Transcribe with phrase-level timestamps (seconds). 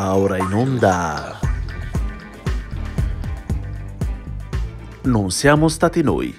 [0.00, 1.38] Va ora in onda.
[5.02, 6.34] Non siamo stati noi.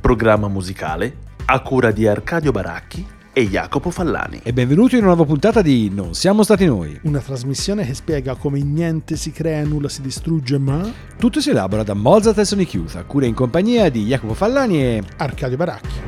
[0.00, 4.40] Programma musicale a cura di Arcadio Baracchi e Jacopo Fallani.
[4.42, 6.98] E benvenuti in una nuova puntata di Non siamo stati noi.
[7.04, 10.82] Una trasmissione che spiega come niente si crea, nulla si distrugge, ma
[11.16, 14.82] Tutto si elabora da Mozart e Sonic Youth, a cura in compagnia di Jacopo Fallani
[14.82, 16.00] e Arcadio Baracchi.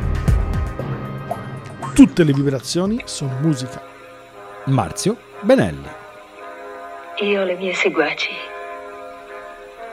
[1.94, 3.80] Tutte le vibrazioni sono musica.
[4.64, 6.04] Marzio Benelli.
[7.20, 8.36] Io le mie seguaci.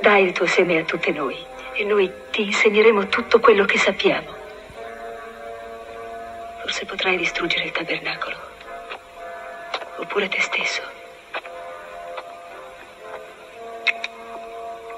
[0.01, 1.37] Dai il tuo seme a tutte noi
[1.73, 4.33] e noi ti insegneremo tutto quello che sappiamo.
[6.61, 8.35] Forse potrai distruggere il tabernacolo.
[9.97, 11.01] Oppure te stesso.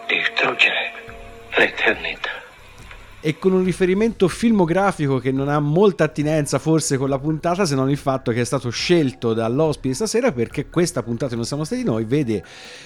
[0.07, 0.91] distruggere
[1.55, 2.34] l'eternità.
[3.27, 7.73] E con un riferimento filmografico che non ha molta attinenza forse con la puntata, se
[7.73, 11.83] non il fatto che è stato scelto dall'ospite stasera perché questa puntata Non siamo stati
[11.83, 12.43] noi vede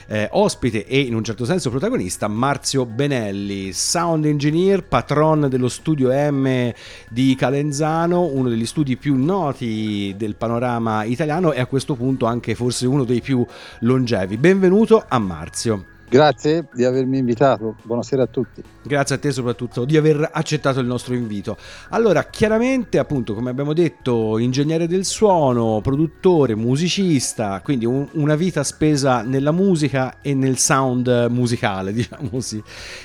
[0.08, 6.10] eh, ospite e in un certo senso protagonista Marzio Benelli, sound engineer, patron dello studio
[6.10, 6.72] M
[7.10, 12.56] di Calenzano, uno degli studi più noti del panorama italiano e a questo punto anche
[12.56, 13.46] forse uno dei più
[13.82, 14.38] longevi.
[14.38, 15.99] Benvenuto a Marzio.
[16.10, 18.64] Grazie di avermi invitato, buonasera a tutti.
[18.82, 21.56] Grazie a te soprattutto di aver accettato il nostro invito.
[21.90, 28.64] Allora, chiaramente, appunto, come abbiamo detto, ingegnere del suono, produttore, musicista, quindi un- una vita
[28.64, 32.60] spesa nella musica e nel sound musicale, diciamo così.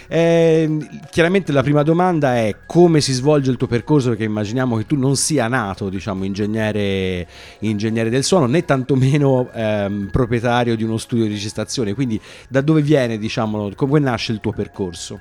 [0.08, 0.78] Eh,
[1.10, 4.96] chiaramente la prima domanda è come si svolge il tuo percorso, perché immaginiamo che tu
[4.96, 11.26] non sia nato, diciamo, ingegnere, ingegnere del suono, né tantomeno ehm, proprietario di uno studio
[11.26, 15.20] di registrazione, quindi da dove viene, diciamo, come nasce il tuo percorso?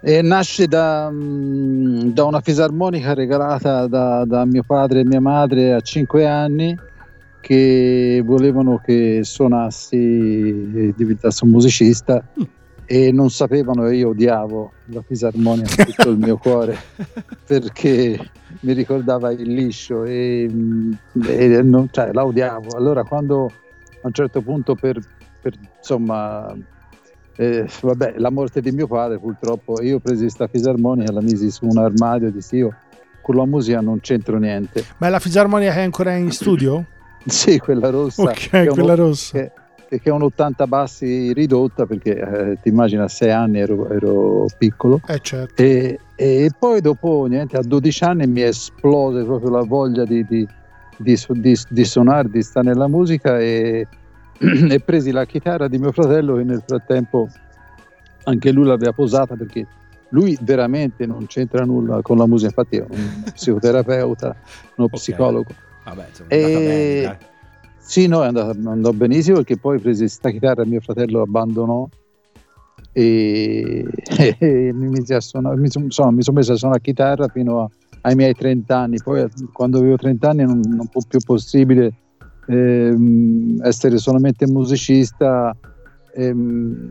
[0.00, 5.72] E nasce da, mm, da una fisarmonica regalata da, da mio padre e mia madre
[5.72, 6.78] a 5 anni
[7.40, 12.22] che volevano che suonassi e diventassi un musicista
[12.84, 16.76] e non sapevano e io odiavo la fisarmonica con tutto il mio cuore
[17.46, 18.18] perché
[18.60, 20.92] mi ricordava il liscio e, mm,
[21.26, 22.76] e non- cioè, la odiavo.
[22.76, 24.98] Allora quando a un certo punto per,
[25.40, 26.54] per, insomma
[27.36, 31.66] eh, vabbè, la morte di mio padre purtroppo io presi questa fisarmonica, la misi su
[31.66, 32.74] un armadio e dissi io
[33.20, 34.84] con la musica non c'entro niente.
[34.98, 36.84] Ma è la fisarmonica che è ancora in studio?
[37.26, 38.22] Sì, quella rossa.
[38.22, 39.38] Ok, che è un- quella rossa.
[39.86, 43.88] Che, che è un 80 bassi ridotta perché eh, ti immagini a 6 anni ero,
[43.90, 45.62] ero piccolo Eh certo.
[45.62, 50.46] e, e poi dopo niente a 12 anni mi esplose proprio la voglia di, di,
[50.96, 53.86] di, di- di suonare, di stare nella musica e,
[54.70, 57.28] e presi la chitarra di mio fratello che nel frattempo
[58.24, 59.66] anche lui l'aveva posata perché
[60.10, 64.36] lui veramente non c'entra nulla con la musica, infatti è un psicoterapeuta,
[64.76, 64.90] uno Ok.
[64.90, 65.50] psicologo.
[65.84, 66.60] Vabbè, insomma, E-
[67.02, 67.18] bene.
[67.78, 71.86] Sì, no, è andata, andò benissimo perché poi presi sta chitarra e mio fratello abbandonò
[72.92, 73.84] e,
[74.38, 77.68] e mi, suonare- mi, son- insomma, mi sono messo a suonare chitarra fino a-
[78.02, 79.02] ai miei 30 anni.
[79.02, 81.92] Poi quando avevo 30 anni non, non fu più possibile
[82.46, 85.54] ehm, essere solamente musicista
[86.14, 86.90] ehm,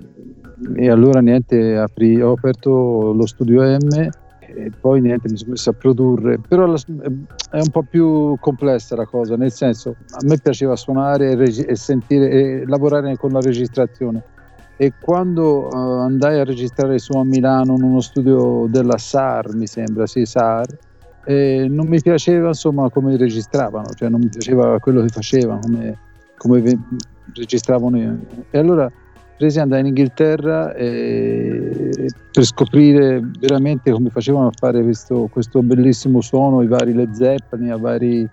[0.76, 4.08] e allora niente, apri- ho aperto lo studio M
[4.40, 6.78] e poi niente, mi sono messo a produrre, però la-
[7.50, 11.64] è un po' più complessa la cosa, nel senso a me piaceva suonare e, regi-
[11.64, 14.22] e sentire e lavorare con la registrazione.
[14.76, 19.68] E quando eh, andai a registrare su a Milano in uno studio della SAR, mi
[19.68, 20.66] sembra, sì, SAR,
[21.26, 25.98] eh, non mi piaceva insomma come registravano, cioè non mi piaceva quello che facevano, come,
[26.38, 26.80] come
[27.34, 28.18] registravano io.
[28.50, 28.92] e allora
[29.38, 36.22] presi andai in Inghilterra eh, per scoprire veramente come facevano a fare questo, questo bellissimo
[36.22, 38.30] suono, i vari Led Zeppelin, i vari,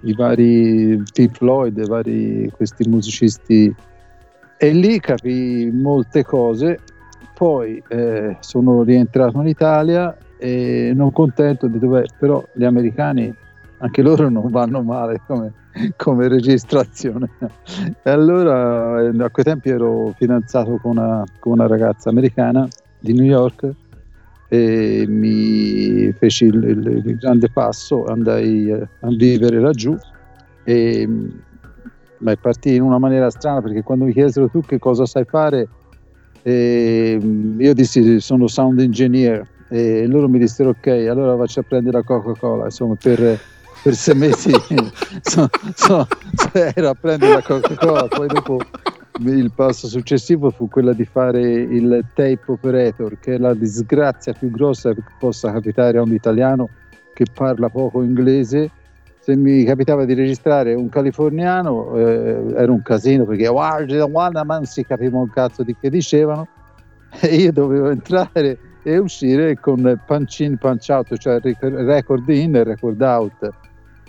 [0.00, 3.74] i vari Pink Floyd, i vari questi musicisti
[4.56, 6.78] e lì capii molte cose.
[7.34, 13.32] Poi eh, sono rientrato in Italia e non contento di dove, però gli americani
[13.78, 15.52] anche loro non vanno male come,
[15.96, 17.30] come registrazione.
[18.02, 22.68] E allora eh, a quei tempi ero fidanzato con una, con una ragazza americana
[22.98, 23.70] di New York
[24.48, 29.96] e mi feci il, il- il grande passo, andai eh, a vivere laggiù
[30.62, 31.08] e
[32.18, 35.68] ma partì in una maniera strana perché quando mi chiesero tu che cosa sai fare
[36.42, 37.20] eh,
[37.58, 42.02] io dissi sono sound engineer e loro mi dissero ok allora faccio a prendere la
[42.02, 43.38] Coca-Cola insomma per,
[43.82, 44.52] per sei mesi.
[45.22, 46.06] So- so-
[46.52, 48.58] ero a prendere la Coca-Cola poi dopo
[49.20, 54.50] il passo successivo fu quello di fare il tape operator che è la disgrazia più
[54.50, 56.68] grossa che possa capitare a un italiano
[57.12, 58.70] che parla poco inglese.
[59.20, 64.56] Se mi capitava di registrare un californiano eh, era un casino perché guarda, guarda, ma
[64.56, 66.46] non si capiva un cazzo di che dicevano
[67.22, 72.64] e io dovevo entrare e uscire con punch in, punch out, cioè record in e
[72.64, 73.52] record out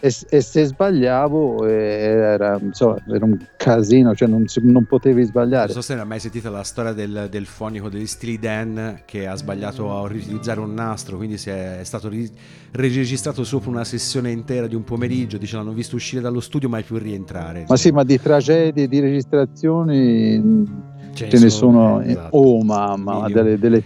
[0.06, 5.24] e, e se sbagliavo eh, era, insomma, era, un casino, cioè non, si, non, potevi
[5.24, 5.74] sbagliare.
[5.74, 9.26] Non so se hai mai sentito la storia del, del fonico degli Steely Dan che
[9.26, 12.30] ha sbagliato a riutilizzare un nastro, quindi si è, è stato ri,
[12.74, 16.84] registrato sopra una sessione intera di un pomeriggio, dice l'hanno visto uscire dallo studio mai
[16.84, 17.66] più rientrare.
[17.68, 20.66] Ma sì, ma di tragedie, di registrazioni
[21.14, 22.38] ce, ce ne sono, esatto.
[22.38, 23.82] oh mamma, delle, delle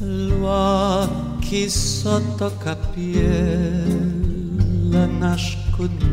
[0.00, 3.22] L'occhi sotto capiella
[5.06, 6.10] nasconuta.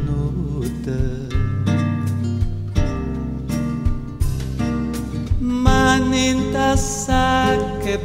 [5.39, 7.99] Mani in tassa che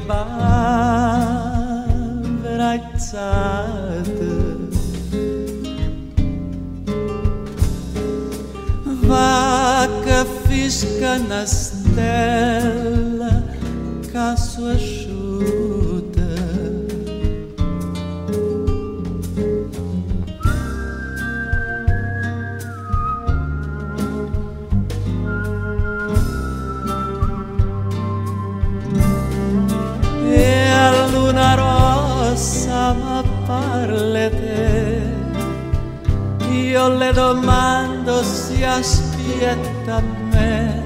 [2.44, 2.84] right.
[9.06, 11.84] Vaca fisca na estela,
[14.12, 15.73] caço a chuva.
[32.34, 35.12] Rossa ma parlete
[36.50, 40.02] io le domando si aspetta
[40.32, 40.82] me?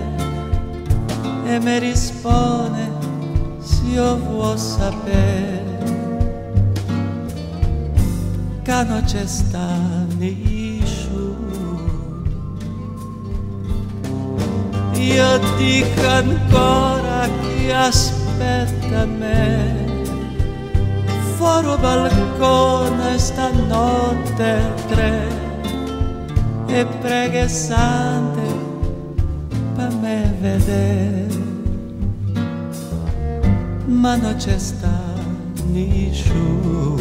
[1.46, 2.90] E mi risponde
[3.60, 5.66] se io vuoi sapere.
[8.62, 9.76] Che non c'è sta
[10.18, 11.46] nessuno
[14.92, 19.87] io dico ancora chi aspetta me
[21.38, 25.12] fuori balcone stanotte tre
[26.66, 28.46] e preghe sante
[29.76, 31.26] per me vedere.
[33.86, 34.98] Ma non c'è sta
[35.70, 36.96] nessuno.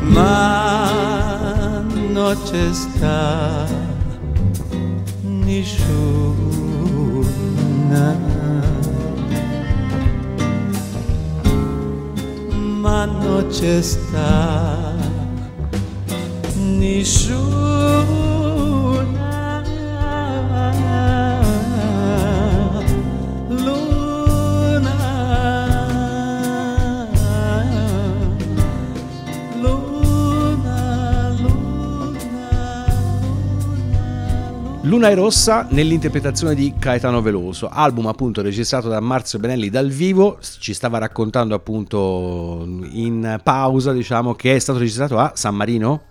[0.00, 1.82] Ma
[2.12, 3.66] non c'è sta
[5.22, 6.08] nessuno
[12.98, 14.92] ma non c'è sta
[16.56, 18.27] nessuna
[34.88, 40.38] Luna e Rossa nell'interpretazione di Caetano Veloso, album appunto registrato da Marzio Benelli dal vivo,
[40.40, 46.04] ci stava raccontando appunto in pausa diciamo che è stato registrato a San Marino?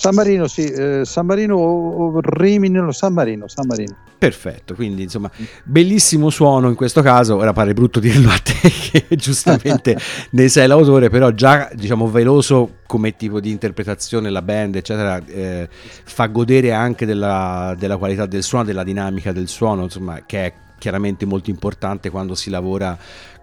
[0.00, 3.96] San Marino, sì, eh, San Marino o Rimini, San Marino, San Marino.
[4.16, 5.28] Perfetto, quindi insomma,
[5.64, 8.54] bellissimo suono in questo caso, ora pare brutto dirlo a te
[8.92, 9.98] che giustamente
[10.30, 15.68] ne sei l'autore, però già diciamo veloso come tipo di interpretazione la band eccetera eh,
[15.70, 20.52] fa godere anche della, della qualità del suono, della dinamica del suono, insomma, che è
[20.78, 22.96] chiaramente molto importante quando si lavora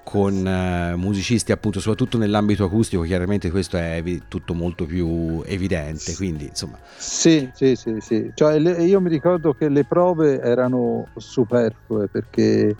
[0.05, 6.45] con uh, musicisti appunto soprattutto nell'ambito acustico chiaramente questo è tutto molto più evidente quindi
[6.45, 8.31] insomma sì sì sì, sì.
[8.35, 12.75] Cioè, le, io mi ricordo che le prove erano superflue perché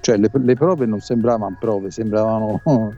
[0.00, 2.60] cioè, le, le prove non sembravano prove sembravano,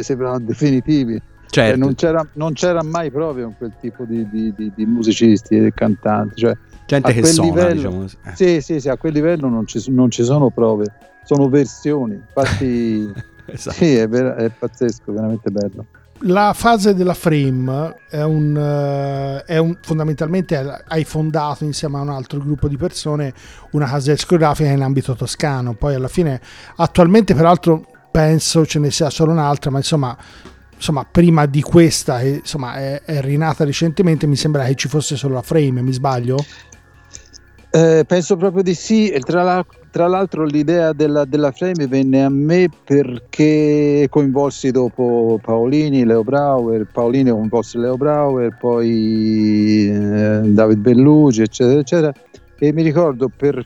[0.00, 1.20] sembravano definitivi
[1.50, 1.78] certo.
[1.78, 5.72] non, c'era, non, c'era, mai prove con quel tipo di, di, di, di musicisti e
[5.74, 6.56] cantanti cioè,
[6.86, 8.04] gente che suona livello, diciamo.
[8.04, 8.36] eh.
[8.36, 10.86] sì sì sì a quel livello non ci, non ci sono prove
[11.28, 13.12] sono versioni, infatti
[13.44, 13.76] esatto.
[13.76, 15.84] sì, è, ver- è, pazzesco, veramente bello.
[16.22, 20.56] La fase della frame è un, uh, è un fondamentalmente
[20.88, 23.32] hai fondato insieme a un altro gruppo di persone
[23.72, 26.40] una casa discografica in ambito toscano, poi alla fine
[26.76, 30.16] attualmente peraltro penso ce ne sia solo un'altra, ma insomma
[30.74, 35.16] insomma, prima di questa, che insomma, è, è rinata recentemente, mi sembra che ci fosse
[35.16, 36.36] solo la frame, mi sbaglio?
[37.78, 42.24] Eh, penso proprio di sì, e tra, la- tra l'altro l'idea della, della frame venne
[42.24, 50.78] a me perché coinvolsi dopo Paolini, Leo Brauer, Paolini coinvolse Leo Brauer, poi eh, David
[50.78, 52.12] Bellugi, eccetera, eccetera.
[52.58, 53.64] E mi ricordo per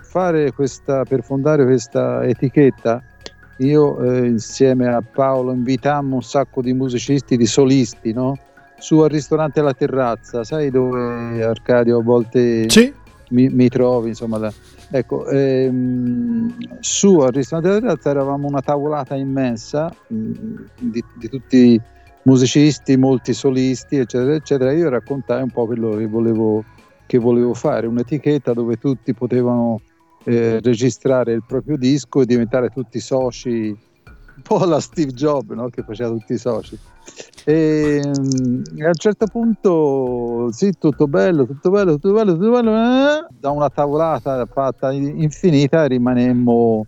[0.55, 3.03] questa, per fondare questa etichetta,
[3.61, 8.37] io eh, insieme a Paolo invitammo un sacco di musicisti, di solisti, no?
[8.77, 12.93] Su al ristorante La Terrazza, sai dove Arcadio a volte Sì,
[13.33, 14.53] mi, mi trovi, insomma, la-
[14.91, 20.23] ecco, ehm, su al ristorante della terrazza eravamo una tavolata immensa mh,
[20.79, 21.81] di, di tutti
[22.25, 24.73] musicisti, molti solisti, eccetera, eccetera.
[24.73, 26.65] Io raccontai un po' quello che volevo,
[27.07, 29.81] che volevo fare, un'etichetta dove tutti potevano
[30.25, 33.77] eh, registrare il proprio disco e diventare tutti soci,
[34.43, 35.69] po' alla Steve Jobs, no?
[35.69, 36.77] che faceva tutti i soci.
[37.45, 42.51] E, mm, e a un certo punto, sì, tutto bello, tutto bello, tutto bello, tutto
[42.51, 42.71] bello.
[42.71, 46.87] eh, da una tavolata fatta in- infinita rimanemmo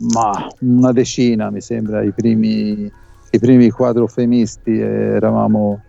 [0.00, 2.90] ma una decina, mi sembra, i primi,
[3.30, 4.70] i primi quadrofemisti.
[4.78, 4.84] eh,
[5.16, 5.82] eravamo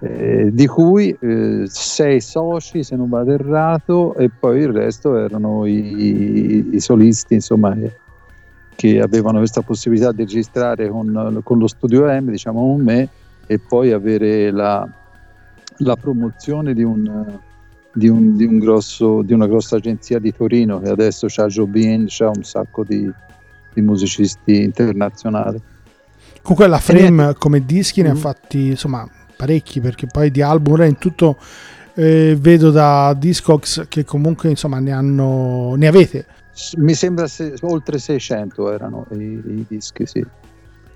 [0.00, 5.64] eh, di cui eh, sei soci, se non vado errato, e poi il resto erano
[5.66, 7.74] i, i solisti, insomma.
[8.76, 13.08] Che- avevano questa possibilità di registrare con, con lo studio M, diciamo con me,
[13.46, 14.86] e poi avere la,
[15.78, 17.38] la promozione di, un,
[17.92, 22.06] di, un, di, un grosso, di una grossa agenzia di Torino che adesso c'ha Jobin,
[22.08, 23.10] c'ha un sacco di,
[23.72, 25.60] di musicisti internazionali.
[26.42, 28.16] comunque la frame come dischi ne ha Mm.
[28.16, 31.36] fatti insomma parecchi perché poi di album in tutto
[31.94, 36.24] eh, vedo da Discogs che comunque insomma ne hanno ne avete
[36.78, 40.24] Mi sembra se- oltre 600 erano i, i dischi, sì.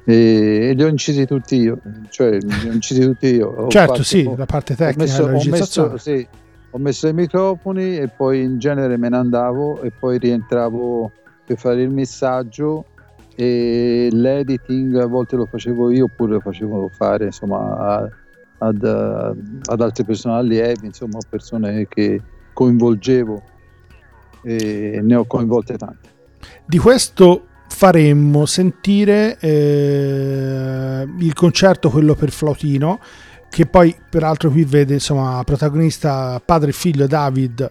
[0.04, 3.48] E, e li ho incisi tutti io, cioè li ho incisi tutti io.
[3.48, 6.26] Ho certo fatto- sì ho- la parte ho tecnica messo, della ho, messo, sì,
[6.70, 11.12] ho messo i microfoni e poi in genere me ne andavo e poi rientravo
[11.44, 12.86] per fare il missaggio
[13.36, 18.08] e l'editing a volte lo facevo io oppure lo facevo fare insomma
[18.58, 22.20] ad, ad altre persone allievi insomma persone che
[22.52, 23.42] coinvolgevo
[24.42, 26.08] e ne ho coinvolte tante.
[26.64, 32.98] Di questo faremmo sentire eh, il concerto quello per flautino
[33.48, 37.70] che poi peraltro qui vede insomma protagonista padre e figlio David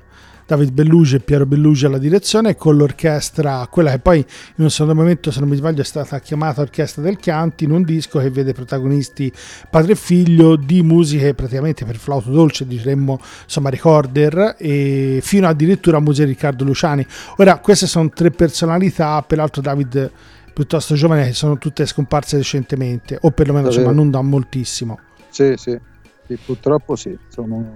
[0.50, 4.96] David Bellugi e Piero Bellugi alla direzione con l'orchestra quella che poi in un secondo
[4.96, 8.32] momento se non mi sbaglio è stata chiamata Orchestra del Chianti in un disco che
[8.32, 9.32] vede protagonisti
[9.70, 15.98] padre e figlio di musiche praticamente per flauto dolce diremmo insomma recorder e fino addirittura
[15.98, 17.06] a Museo Riccardo Luciani
[17.38, 20.12] Ora, queste sono tre personalità, peraltro David
[20.54, 25.00] piuttosto giovane, che sono tutte scomparse recentemente, o perlomeno insomma, non da moltissimo.
[25.30, 25.80] Sì, sì,
[26.26, 27.74] sì, purtroppo sì, sono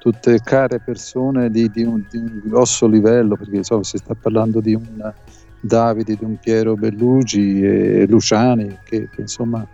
[0.00, 4.60] tutte care persone di, di un, di un grosso livello, perché so, si sta parlando
[4.60, 5.12] di un
[5.62, 9.64] Davide, di un Piero Bellugi e Luciani, che, che, insomma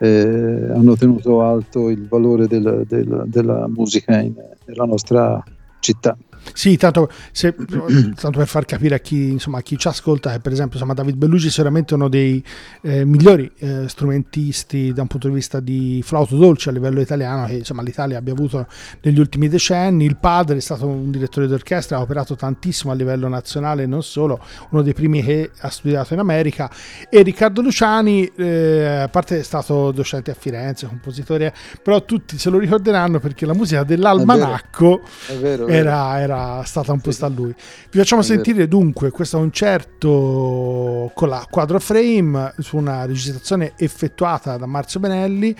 [0.00, 4.34] eh, hanno tenuto alto il valore del- del- della musica in-
[4.66, 5.42] nella nostra
[5.80, 6.14] città.
[6.52, 10.40] Sì, tanto, se- tanto per far capire a chi, insomma, a chi ci ascolta che
[10.40, 12.42] per esempio insomma, David Bellugi è sicuramente uno dei
[12.82, 17.46] eh, migliori eh, strumentisti da un punto di vista di flauto dolce a livello italiano
[17.46, 18.66] che insomma, l'Italia abbia avuto
[19.02, 20.04] negli ultimi decenni.
[20.04, 24.02] Il padre è stato un direttore d'orchestra, ha operato tantissimo a livello nazionale e non
[24.02, 24.40] solo,
[24.70, 26.70] uno dei primi che ha studiato in America.
[27.08, 32.50] E Riccardo Luciani, eh, a parte è stato docente a Firenze, compositore, però tutti se
[32.50, 35.66] lo ricorderanno perché la musica dell'almanacco È vero, è vero.
[35.66, 37.54] era, era stata un po' sta a lui.
[37.90, 44.66] Vi facciamo sentire dunque questo concerto con la quadro frame su una registrazione effettuata da
[44.66, 45.54] Marzio Benelli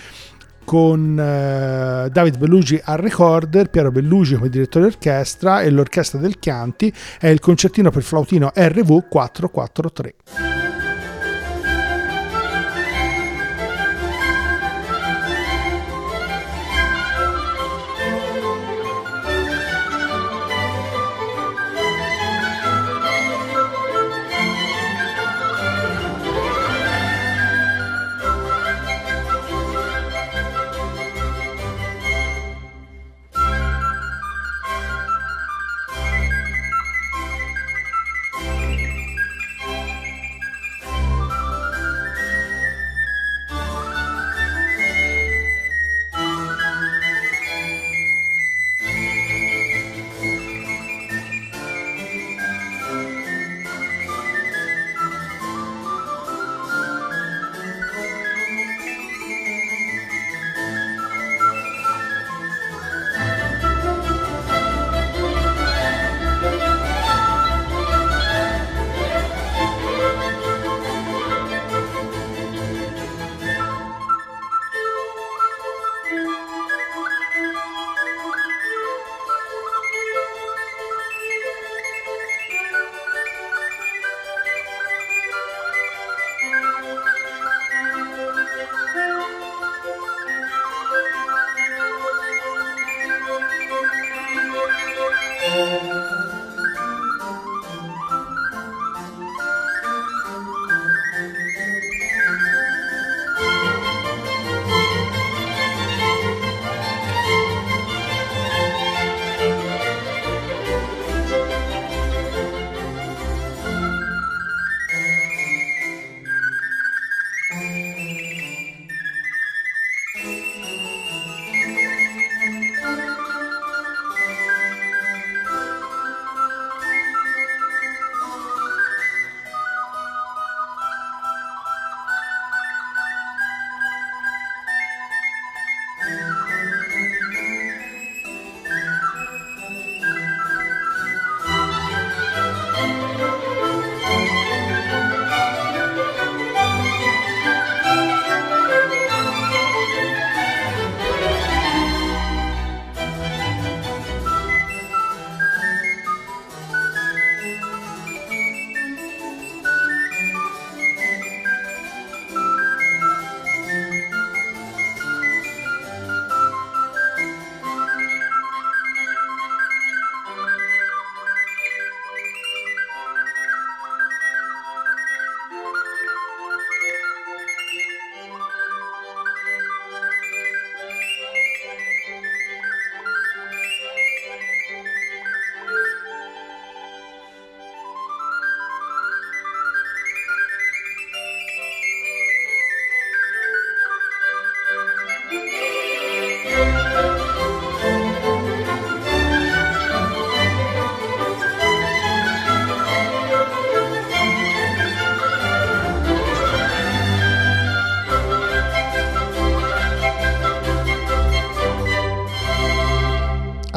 [0.68, 6.92] con eh, David Bellugi al recorder, Piero Bellugi come direttore d'orchestra e l'orchestra del Chianti
[7.18, 10.77] è il concertino per flautino RV 443.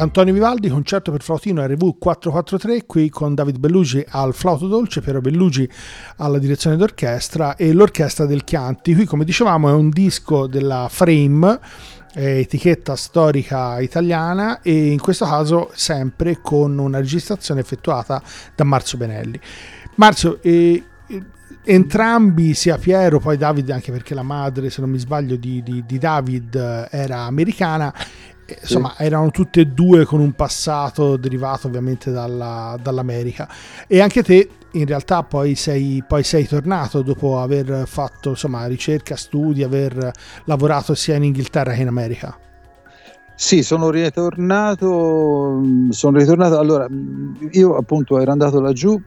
[0.02, 5.20] Antonio Vivaldi, concerto per flautino RV 443, qui con David Bellugi al flauto dolce, Piero
[5.20, 5.68] Bellugi
[6.16, 8.96] alla direzione d'orchestra e l'orchestra del Chianti.
[8.96, 11.60] Qui, come dicevamo, è un disco della Frame,
[12.14, 18.20] etichetta storica italiana e in questo caso sempre con una registrazione effettuata
[18.56, 19.38] da Marzio Benelli.
[19.94, 20.82] Marzio, eh,
[21.64, 25.84] entrambi, sia Piero, poi David, anche perché la madre, se non mi sbaglio, di, di,
[25.86, 27.94] di David eh, era americana,
[28.60, 29.04] insomma sì.
[29.04, 33.48] erano tutte e due con un passato derivato ovviamente dalla, dall'America
[33.86, 39.16] e anche te in realtà poi sei, poi sei tornato dopo aver fatto insomma ricerca,
[39.16, 40.10] studi, aver
[40.44, 42.36] lavorato sia in Inghilterra che in America.
[43.34, 45.60] Sì, sono ritornato,
[45.90, 46.86] sono ritornato, allora
[47.50, 49.00] io appunto ero andato laggiù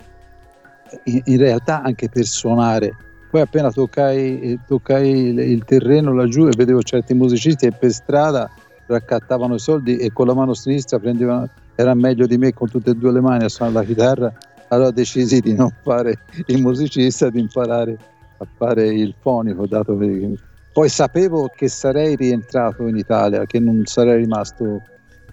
[1.05, 2.95] in, in realtà anche per suonare,
[3.31, 8.49] poi appena toccai, toccai il, il terreno laggiù e vedevo certi musicisti e per strada
[8.87, 12.91] raccattavano i soldi e con la mano sinistra prendevano, era meglio di me con tutte
[12.91, 14.33] e due le mani a suonare la chitarra,
[14.69, 17.97] allora decisi di non fare il musicista, di imparare
[18.37, 20.37] a fare il fonico, dato che
[20.75, 24.81] poi sapevo che sarei rientrato in Italia, che non sarei rimasto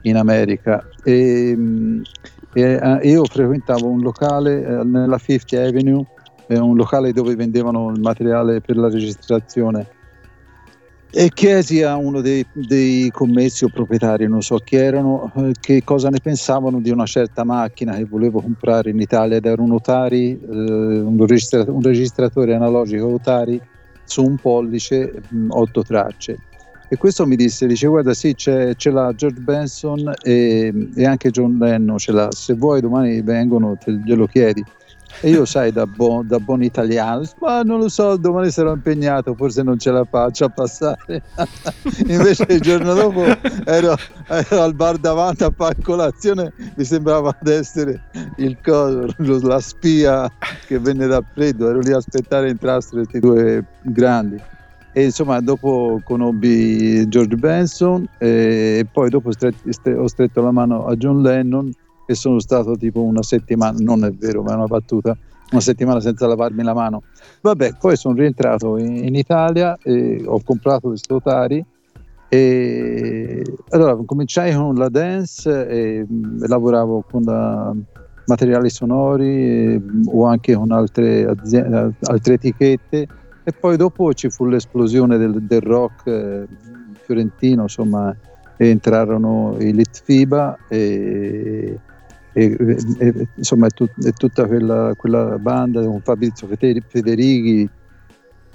[0.02, 0.86] in America.
[1.02, 1.58] E,
[2.52, 6.04] e uh, io frequentavo un locale uh, nella Fifth Avenue,
[6.46, 9.86] eh, un locale dove vendevano il materiale per la registrazione
[11.14, 15.82] e chiesi a uno dei, dei, commessi o proprietari, non so chi erano, eh, che
[15.84, 19.72] cosa ne pensavano di una certa macchina che volevo comprare in Italia ed era un
[19.72, 23.60] Otari, eh, un, registra- un, registratore analogico Otari
[24.02, 26.38] su un pollice, mh, mm, otto tracce.
[26.88, 31.30] E questo mi disse, dice guarda sì c'è, ce l'ha George Benson e, e, anche
[31.30, 34.64] John Lennon ce l'ha, se vuoi domani vengono te glielo chiedi.
[35.20, 39.34] E io, sai, da, buon, da buon italiano, ma non lo so, domani sarò impegnato,
[39.34, 41.22] forse non ce la faccio a passare.
[42.08, 43.22] Invece il giorno dopo
[43.64, 43.96] ero,
[44.26, 48.02] ero, al bar davanti a fare colazione, mi sembrava ad essere
[48.36, 49.14] il coso,
[49.46, 50.30] la spia
[50.66, 54.40] che venne da freddo, ero lì a aspettare entrassero questi due grandi.
[54.94, 61.22] E insomma, dopo conobbi George Benson e poi dopo ho stretto la mano a John
[61.22, 61.72] Lennon
[62.06, 65.16] e sono stato tipo una settimana, non è vero, ma è una battuta,
[65.50, 67.02] una settimana senza lavarmi la mano.
[67.40, 71.64] Vabbè, poi sono rientrato in, in Italia e ho comprato questo Otari
[72.28, 76.06] e allora cominciai con la dance e, e
[76.46, 77.74] lavoravo con la,
[78.26, 83.06] materiali sonori e, o anche con altre, aziende, altre etichette
[83.44, 86.46] e poi dopo ci fu l'esplosione del, del rock eh,
[87.04, 88.14] fiorentino, insomma
[88.56, 91.78] entrarono i Litfiba e
[92.32, 92.56] e,
[92.98, 97.68] e, insomma è, tut, è tutta quella, quella, banda con Fabrizio Federighi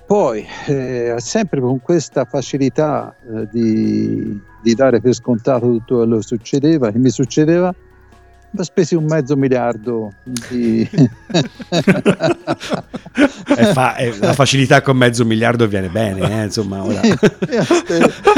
[0.05, 6.23] poi eh, sempre con questa facilità eh, di, di, dare per scontato tutto quello che
[6.23, 7.73] succedeva che mi succedeva
[8.59, 10.13] ho spesi un mezzo miliardo
[10.49, 10.89] di...
[13.73, 17.01] fa, la facilità con mezzo miliardo viene bene eh, insomma ora.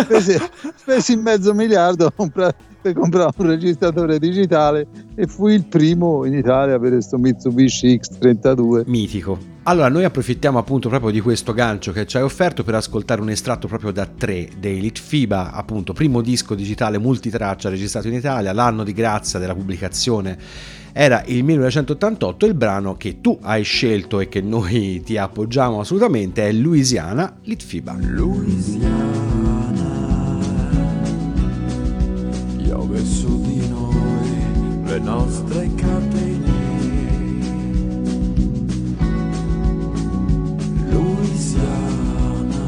[0.03, 0.37] spesi,
[0.75, 6.33] spesi mezzo miliardo a comprare per comprare un registratore digitale e fui il primo in
[6.33, 8.83] Italia per questo Mitsubishi X32.
[8.85, 9.57] Mitico.
[9.63, 13.29] Allora, noi approfittiamo appunto proprio di questo gancio che ci hai offerto per ascoltare un
[13.29, 18.83] estratto proprio da 3 dei Litfiba, appunto, primo disco digitale multitraccia registrato in Italia, l'anno
[18.83, 20.37] di grazia della pubblicazione
[20.91, 26.47] era il 1988 il brano che tu hai scelto e che noi ti appoggiamo assolutamente
[26.47, 27.95] è Louisiana Litfiba.
[27.99, 29.58] Louisiana
[32.97, 36.57] su di noi le nostre catene.
[40.89, 42.65] Louisiana,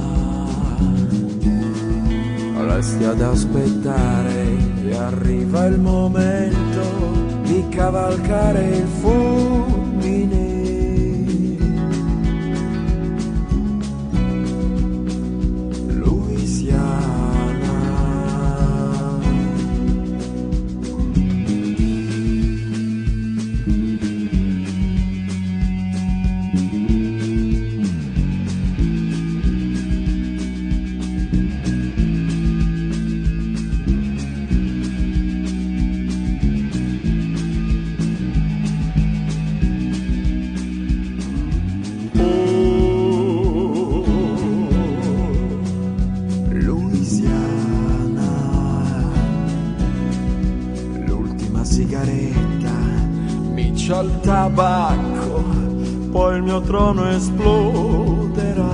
[2.68, 6.82] resti ad aspettare e arriva il momento
[7.44, 10.51] di cavalcare il fulmine.
[54.22, 55.44] Tabacco,
[56.12, 58.70] poi il mio trono esploderà.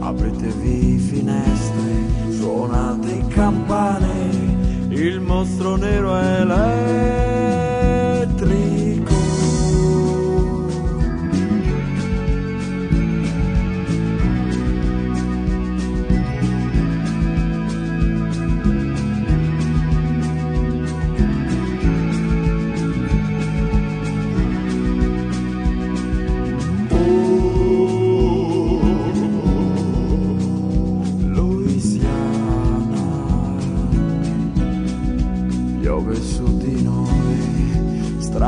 [0.00, 7.33] Apritevi finestre, suonate campane, il mostro nero elettrico.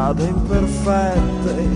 [0.07, 1.69] Strade imperfette,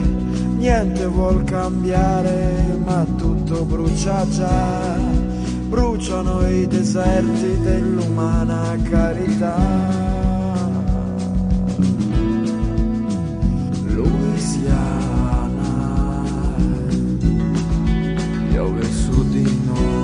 [0.57, 4.97] niente vuol cambiare, ma tutto brucia già,
[5.69, 9.57] bruciano i deserti dell'umana carità.
[13.87, 15.03] Louisiana,
[18.49, 20.00] piove su di noi.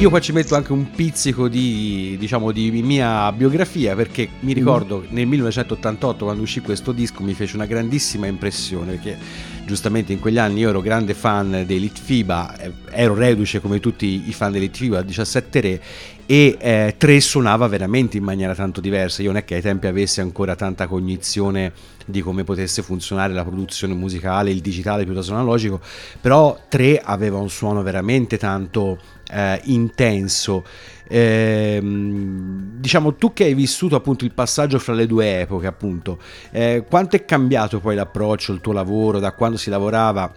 [0.00, 5.04] Io qua ci metto anche un pizzico di, diciamo, di mia biografia perché mi ricordo
[5.10, 9.18] nel 1988 quando uscì questo disco mi fece una grandissima impressione perché
[9.66, 14.22] giustamente in quegli anni io ero grande fan dei Litfiba, eh, ero reduce come tutti
[14.26, 15.82] i fan dei Litfiba 17 re
[16.24, 19.20] e eh, 3 suonava veramente in maniera tanto diversa.
[19.20, 21.72] Io non è che ai tempi avessi ancora tanta cognizione
[22.06, 25.78] di come potesse funzionare la produzione musicale, il digitale piuttosto analogico,
[26.22, 28.98] però 3 aveva un suono veramente tanto
[29.30, 30.64] eh, intenso.
[31.08, 36.18] Ehm, diciamo tu che hai vissuto appunto il passaggio fra le due epoche, appunto,
[36.50, 40.32] eh, quanto è cambiato poi l'approccio, il tuo lavoro da quando si lavorava?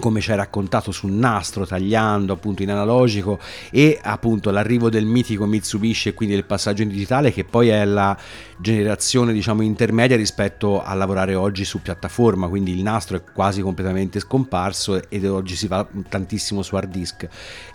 [0.00, 3.38] Come ci hai raccontato sul nastro tagliando appunto in analogico
[3.70, 7.84] e appunto l'arrivo del mitico Mitsubishi e quindi del passaggio in digitale che poi è
[7.84, 8.16] la
[8.58, 12.48] generazione diciamo intermedia rispetto a lavorare oggi su piattaforma.
[12.48, 17.28] Quindi il nastro è quasi completamente scomparso ed oggi si va tantissimo su hard disk.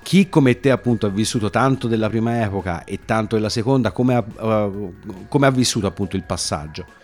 [0.03, 4.15] Chi come te appunto ha vissuto tanto della prima epoca e tanto della seconda come
[4.15, 4.93] ha, uh,
[5.27, 6.98] come ha vissuto appunto il passaggio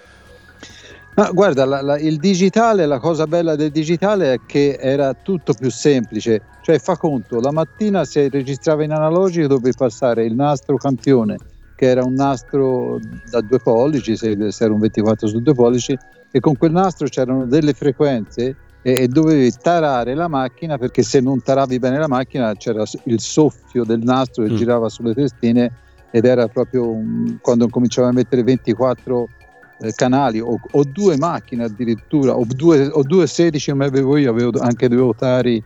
[1.17, 5.53] Ma guarda, la- la- il digitale, la cosa bella del digitale è che era tutto
[5.53, 10.75] più semplice, cioè fa conto, la mattina se registrava in analogico dovevi passare il nastro
[10.75, 11.37] campione,
[11.73, 12.99] che era un nastro
[13.29, 15.97] da due pollici, se, se era un 24 su due pollici,
[16.31, 21.21] e con quel nastro c'erano delle frequenze e, e dovevi tarare la macchina perché se
[21.21, 24.55] non taravi bene la macchina c'era il soffio del nastro che Mm.
[24.57, 25.71] girava sulle testine
[26.11, 29.29] ed era proprio un- quando cominciava a mettere 24
[29.79, 34.29] eh, canali o, o due macchine addirittura o due, o due 16 come avevo io
[34.29, 35.63] avevo anche due otari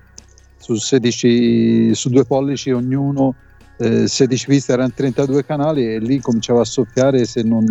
[0.58, 3.36] su 16 su due pollici ognuno
[3.80, 7.66] eh, 16 piste erano 32 canali e lì cominciava a soffiare se non,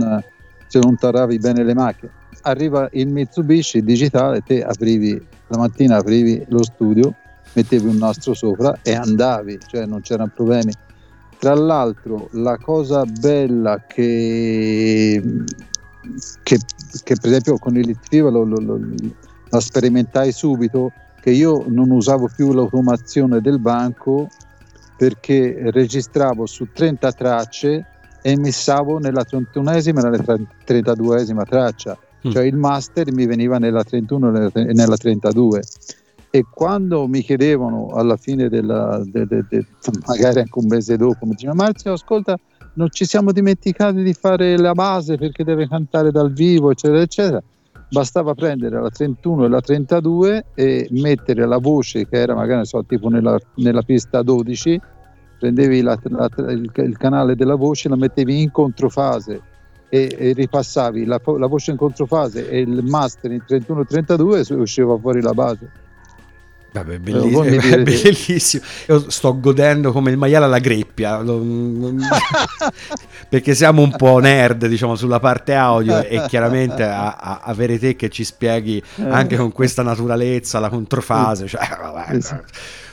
[0.66, 2.10] se non taravi bene le macchine.
[2.42, 7.14] Arriva il Mitsubishi digitale te aprivi la mattina aprivi lo studio
[7.52, 10.72] mettevi un nastro sopra e andavi cioè non c'erano problemi.
[11.38, 15.22] Tra l'altro la cosa bella che
[16.42, 16.58] che,
[17.02, 18.80] che per esempio con il Litviva lo, lo, lo,
[19.50, 24.28] la sperimentai subito che io non usavo più l'automazione del banco
[24.96, 27.86] perché registravo su 30 tracce
[28.22, 32.30] e missavo nella 31esima e nella 32esima traccia, mm.
[32.30, 35.62] cioè il master mi veniva nella 31 e nella 32
[36.30, 39.66] e quando mi chiedevano alla fine della, de, de, de,
[40.06, 42.36] magari anche un mese dopo, mi dicevano Marzio ascolta
[42.78, 47.42] non ci siamo dimenticati di fare la base perché deve cantare dal vivo eccetera eccetera.
[47.90, 52.84] Bastava prendere la 31 e la 32 e mettere la voce che era magari so,
[52.84, 54.80] tipo nella, nella pista 12
[55.38, 59.40] prendevi la, la, il, il, canale della voce la mettevi in controfase
[59.88, 64.44] e, e ripassavi la, la, voce in controfase e il master in 31 e 32
[64.46, 65.70] e usciva fuori la base
[66.70, 68.62] Vabbè, bellissimo, è bellissimo.
[68.88, 71.22] Io sto godendo come il maiale alla greppia
[73.28, 77.96] perché siamo un po' nerd diciamo sulla parte audio e chiaramente a, a, avere te
[77.96, 82.18] che ci spieghi anche con questa naturalezza la controfase cioè, vabbè,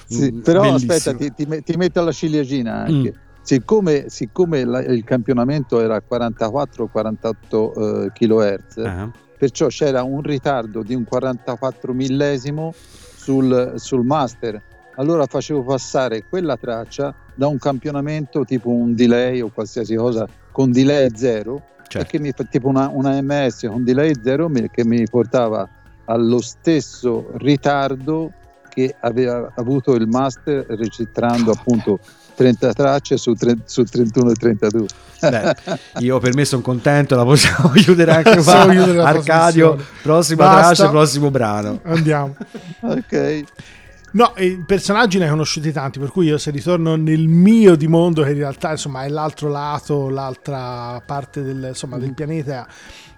[0.08, 0.94] sì, però bellissimo.
[0.94, 3.20] aspetta ti, ti, ti, metto alla ciliegina anche mm.
[3.42, 9.12] siccome, siccome la, il campionamento era 44-48 uh, kHz uh-huh.
[9.38, 12.74] perciò c'era un ritardo di un 44 millesimo
[13.26, 14.62] sul, sul master.
[14.98, 20.72] Allora facevo passare quella traccia da un campionamento tipo un delay o qualsiasi cosa con
[20.72, 22.08] delay zero, certo.
[22.08, 25.68] che mi, tipo una, una MS con delay zero mi, che mi portava
[26.06, 28.32] allo stesso ritardo
[28.70, 32.00] che aveva avuto il master registrando appunto
[32.36, 34.86] 30 tracce su, 30, su 31 e 32.
[35.20, 35.56] Beh,
[36.00, 38.62] io per me sono contento, la possiamo chiudere anche qua.
[39.04, 40.62] Arcadio, prossima Basta.
[40.62, 41.80] traccia, prossimo brano.
[41.84, 42.36] Andiamo.
[42.82, 43.44] ok.
[44.12, 47.88] No, i personaggi ne hai conosciuti tanti, per cui io se ritorno nel mio di
[47.88, 52.14] mondo, che in realtà insomma è l'altro lato, l'altra parte del, insomma, del mm.
[52.14, 52.66] pianeta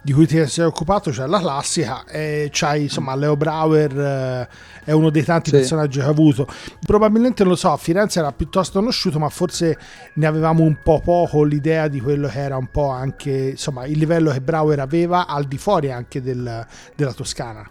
[0.07, 4.47] di cui ti sei occupato, cioè la classica, e c'hai insomma Leo Brauer, eh,
[4.85, 5.57] è uno dei tanti sì.
[5.57, 6.47] personaggi che ha avuto.
[6.79, 9.77] Probabilmente non lo so, a Firenze era piuttosto conosciuto, ma forse
[10.13, 13.97] ne avevamo un po' poco l'idea di quello che era un po' anche insomma il
[13.97, 16.65] livello che Brauer aveva al di fuori anche del,
[16.95, 17.69] della Toscana.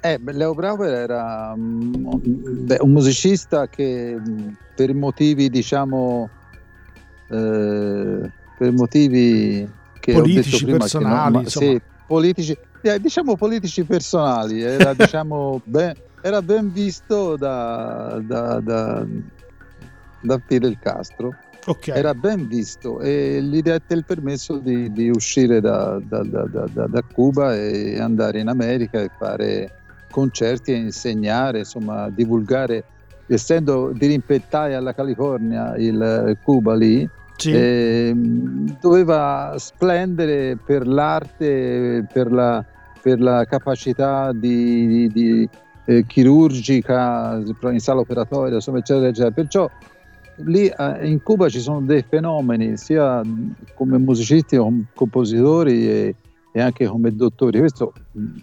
[0.00, 6.30] Eh, Leo Brauer era um, beh, un musicista che mm, per motivi diciamo
[7.30, 9.68] eh, per motivi
[10.08, 16.72] che politici, personali, non, sì, politici, eh, diciamo politici personali, era, diciamo, ben, era ben
[16.72, 19.06] visto da, da, da,
[20.20, 21.34] da Fidel Castro.
[21.66, 21.98] Okay.
[21.98, 27.02] Era ben visto e gli dette il permesso di, di uscire da, da, da, da,
[27.12, 29.72] Cuba e andare in America e fare
[30.10, 32.84] concerti e insegnare, insomma, divulgare.
[33.26, 37.06] Essendo dirimpettai alla California, il Cuba lì,
[37.38, 37.52] sì.
[37.52, 38.12] eh,
[38.80, 42.64] doveva splendere per l'arte, per la,
[43.00, 45.48] per la capacità di, di, di
[45.86, 49.30] eh, chirurgica in sala operatoria, insomma, eccetera, eccetera.
[49.30, 49.70] Perciò
[50.44, 53.22] lì eh, in Cuba ci sono dei fenomeni, sia
[53.74, 56.14] come musicisti, come compositori e,
[56.52, 57.58] e anche come dottori.
[57.58, 58.36] Questo mm,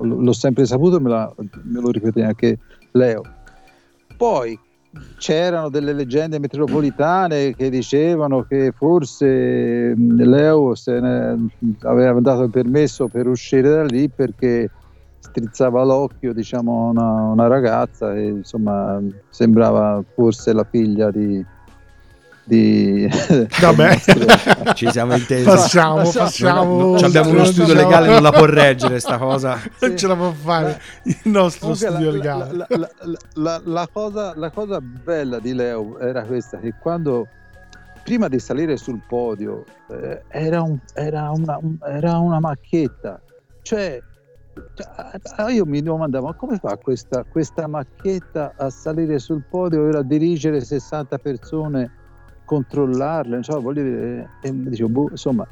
[0.00, 2.58] l'ho sempre saputo e me, me lo ripete anche
[2.92, 3.22] Leo.
[4.16, 4.58] Poi
[5.16, 11.48] c'erano delle leggende metropolitane che dicevano che forse Leo se ne
[11.82, 14.70] aveva dato il permesso per uscire da lì perché
[15.18, 21.44] strizzava l'occhio diciamo una, una ragazza e insomma sembrava forse la figlia di,
[22.44, 23.08] di
[23.60, 24.74] vabbè.
[24.74, 25.44] Ci siamo intesi.
[25.44, 26.76] Passiamo passiamo.
[26.76, 29.58] no, abbiamo uno studio legale non la può reggere sta cosa.
[29.80, 32.66] Non ce la può fare il nostro Comunque studio la, legale.
[32.68, 32.90] la,
[33.34, 37.28] la, la, cosa, la cosa bella di Leo era questa che quando
[38.02, 43.20] prima di salire sul podio eh, era, un, era, una, un, era una macchietta.
[43.62, 44.00] Cioè
[44.74, 49.96] cioè, io mi domandavo ma come fa questa, questa macchietta a salire sul podio e
[49.96, 51.90] a dirigere 60 persone
[52.48, 55.46] controllarle, so, voglio dire, e dicevo, boh, insomma,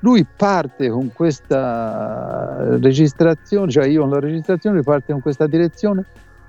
[0.00, 6.06] lui parte con questa registrazione, cioè io con la registrazione parte con questa direzione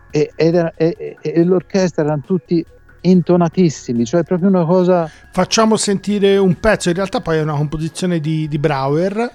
[0.09, 2.65] e, era, e, e l'orchestra erano tutti
[3.01, 5.07] intonatissimi, cioè proprio una cosa...
[5.31, 9.31] Facciamo sentire un pezzo, in realtà poi è una composizione di, di Brauer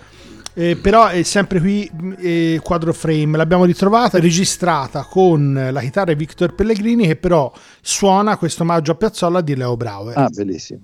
[0.59, 6.15] Eh, però è sempre qui eh, quadro frame, l'abbiamo ritrovata registrata con la chitarra di
[6.15, 10.17] Victor Pellegrini che però suona questo omaggio a Piazzolla di Leo Brauer.
[10.17, 10.81] Ah, bellissimo.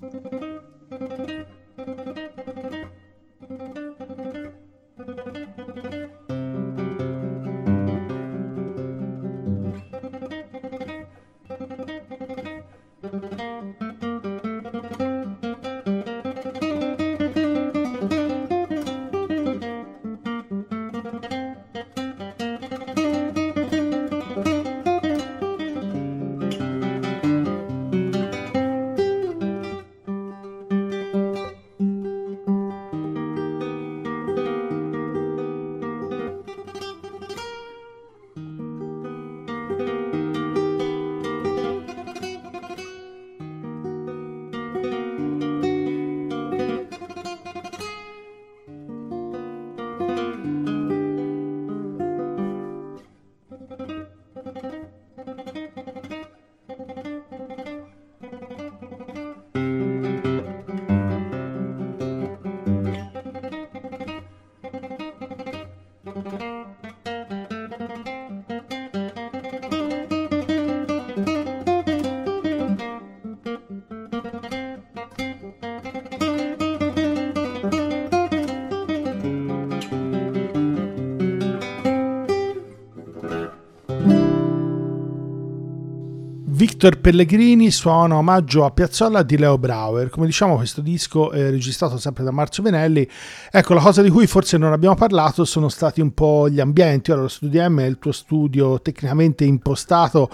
[86.83, 90.09] Victor Pellegrini suona omaggio a Piazzolla di Leo Brauer.
[90.09, 93.07] Come diciamo, questo disco è registrato sempre da Marzio Venelli.
[93.49, 97.13] Ecco, la cosa di cui forse non abbiamo parlato sono stati un po' gli ambienti.
[97.13, 100.29] Ora, lo Studio M è il tuo studio tecnicamente impostato.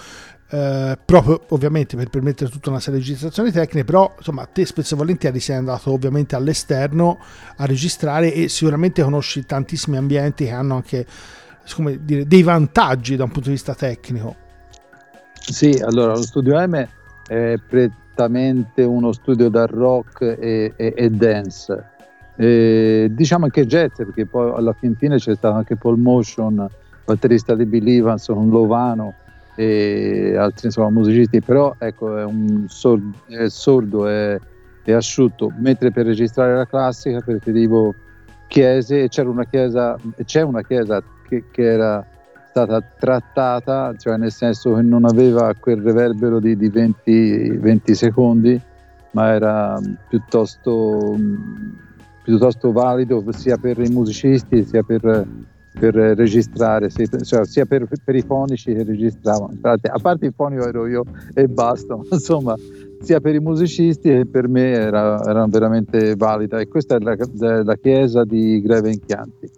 [0.49, 4.95] eh, proprio ovviamente per permettere tutta una serie di registrazioni tecniche, però insomma te spesso
[4.95, 7.19] e volentieri sei andato ovviamente all'esterno
[7.57, 11.05] a registrare e sicuramente conosci tantissimi ambienti che hanno anche
[11.75, 14.47] come dire, dei vantaggi da un punto di vista tecnico.
[15.41, 16.87] Sì, allora lo studio M
[17.27, 21.83] è prettamente uno studio da rock e, e- e dance.
[22.35, 26.67] E diciamo anche jazz, perché poi alla fin fine c'è stato anche Paul Motion,
[27.05, 29.15] batterista di Bill Evans, un Lovano
[29.55, 34.39] e altri insomma, musicisti, però ecco è un sor- è sordo e
[34.83, 37.93] è asciutto, mentre per registrare la classica preferivo
[38.47, 42.03] chiese e c'era una chiesa, c'è una chiesa che, che era
[42.65, 48.61] stata trattata, cioè nel senso che non aveva quel reverbero di, di 20, 20 secondi,
[49.11, 51.17] ma era piuttosto,
[52.23, 55.25] piuttosto valido sia per i musicisti sia per,
[55.79, 59.53] per registrare, cioè, sia per, per i fonici che registravano.
[59.53, 61.03] Infatti, a parte il fonico ero io
[61.33, 62.55] e basta, ma insomma
[63.01, 67.15] sia per i musicisti che per me era, era veramente valida e questa è la,
[67.63, 69.49] la chiesa di Greve in Chianti.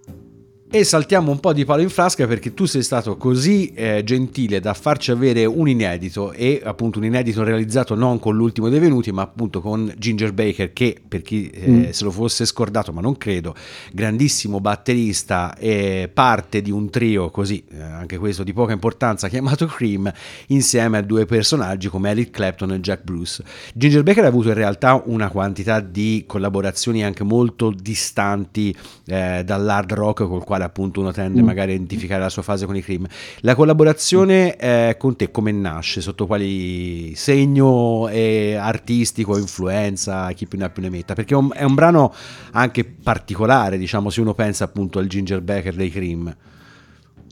[0.73, 4.61] E saltiamo un po' di palo in frasca perché tu sei stato così eh, gentile
[4.61, 9.11] da farci avere un inedito e appunto un inedito realizzato non con l'ultimo dei venuti
[9.11, 11.89] ma appunto con Ginger Baker che per chi eh, Mm.
[11.89, 13.53] se lo fosse scordato ma non credo,
[13.91, 19.65] grandissimo batterista e parte di un trio così, eh, anche questo di poca importanza chiamato
[19.65, 20.09] Cream
[20.47, 23.43] insieme a due personaggi come Eric Clapton e Jack Bruce.
[23.73, 28.73] Ginger Baker ha avuto in realtà una quantità di collaborazioni anche molto distanti
[29.07, 31.45] eh, dall'hard rock col quale appunto uno tende Mm.
[31.45, 33.07] magari a identificare la sua fase con i Cream.
[33.41, 36.01] La collaborazione eh, con te come nasce?
[36.01, 41.13] Sotto quali segno eh, artistico, influenza, chi più ne ha più ne metta?
[41.13, 42.13] Perché è un, è un brano
[42.51, 46.35] anche particolare, diciamo, se uno pensa appunto al Ginger Baker dei Cream.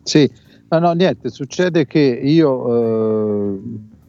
[0.03, 0.29] Sì,
[0.69, 3.59] ma no, niente, succede che io eh,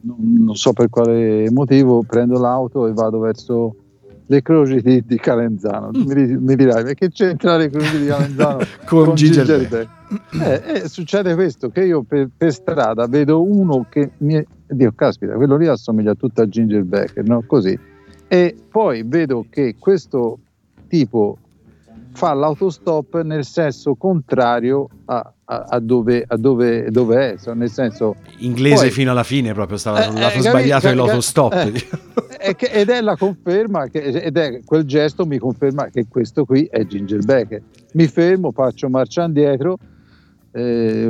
[0.01, 3.75] non so per quale motivo prendo l'auto e vado verso
[4.31, 5.89] le croci di, di Calenzano.
[5.91, 9.89] Mi, di- mi dirai, ma che c'entra le croci di Calenzano Con Ginger Baker?
[10.41, 14.41] Eh, eh, succede questo, che io per, per strada vedo uno che mi...
[14.67, 17.43] Dio, caspita, quello lì assomiglia tutto a Ginger Baker, no?
[17.45, 17.77] Così.
[18.29, 20.39] E poi vedo che questo
[20.87, 21.37] tipo
[22.13, 27.69] fa l'autostop nel senso contrario a, a- a dove, a dove, dove è, so, nel
[27.69, 30.89] senso Inglese Poi- fino alla fine, proprio stava Eh, sul eh, lato capi- sbagliato ca-
[30.89, 31.53] dell'autostop.
[32.39, 36.45] eh, che- ed è la conferma che, ed è quel gesto mi conferma che questo
[36.45, 37.61] qui è Ginger Baker
[37.93, 39.77] mi fermo faccio marcia indietro
[40.53, 41.09] eh,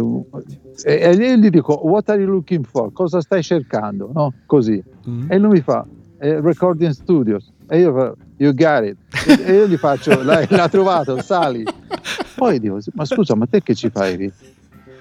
[0.86, 2.92] e, e gli dico what are you looking for?
[2.94, 4.10] Cosa stai cercando?
[4.14, 4.34] No?
[4.48, 4.82] così.
[5.08, 5.32] Mm.
[5.32, 5.86] e lui mi fa
[6.20, 7.52] eh, recording studios.
[7.68, 8.98] E io fa you got it.
[9.46, 11.64] E io gli faccio l'ha trovato sali
[12.36, 14.32] poi dico ma scusa ma te che ci fai lì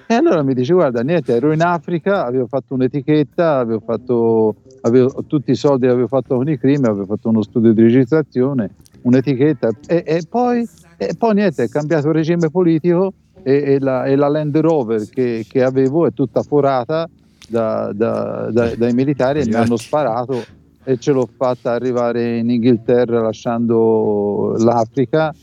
[0.07, 5.23] e allora mi dice guarda niente ero in Africa avevo fatto un'etichetta avevo fatto avevo
[5.27, 8.71] tutti i soldi che avevo fatto con i crimi avevo fatto uno studio di registrazione
[9.01, 10.67] un'etichetta e, e poi,
[10.97, 15.45] e poi niente, è cambiato il regime politico e, e la, la Land Rover che,
[15.47, 17.07] che avevo è tutta forata
[17.47, 20.45] da- da- da- dai militari e mi hanno sparato
[20.83, 25.33] e ce l'ho fatta arrivare in Inghilterra lasciando l'Africa.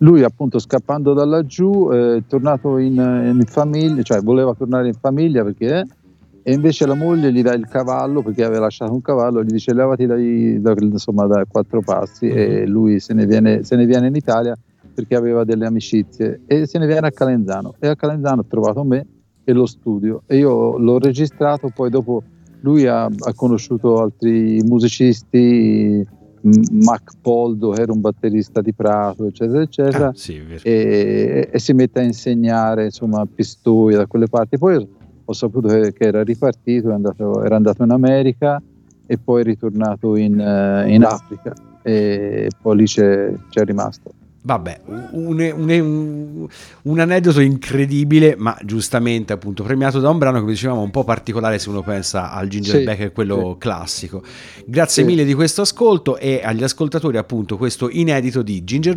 [0.00, 5.42] Lui appunto scappando da laggiù è tornato in, in famiglia, cioè voleva tornare in famiglia
[5.42, 5.84] perché
[6.48, 9.74] e invece la moglie gli dà il cavallo perché aveva lasciato un cavallo, gli dice
[9.74, 14.06] levati dai, da, insomma, da quattro passi e lui se ne, viene, se ne viene
[14.06, 14.56] in Italia
[14.94, 17.74] perché aveva delle amicizie e se ne viene a Calenzano.
[17.80, 19.04] E a Calenzano ha trovato me
[19.42, 22.22] e lo studio e io l'ho registrato poi dopo
[22.60, 26.06] lui ha, ha conosciuto altri musicisti
[26.70, 31.72] Mac Poldo che era un batterista di Prato eccetera eccetera Ah, sì, e, e si
[31.72, 34.56] mette a insegnare insomma a Pistoia da quelle parti.
[34.58, 34.88] Poi
[35.24, 38.62] ho saputo che, che era ripartito è andato- era andato in America
[39.06, 41.52] e poi è ritornato in, eh, in Africa.
[41.82, 44.10] E poi lì c'è, c'è rimasto
[44.46, 46.46] Vabbè, un, un- un-
[46.82, 51.58] un aneddoto incredibile, ma giustamente appunto premiato da un brano come dicevamo un po' particolare
[51.58, 53.58] se uno pensa al Ginger Sì, Becker, quello sì.
[53.58, 54.22] classico.
[54.64, 55.08] Grazie Sì.
[55.08, 58.96] mille di questo ascolto e agli ascoltatori appunto questo inedito di Ginger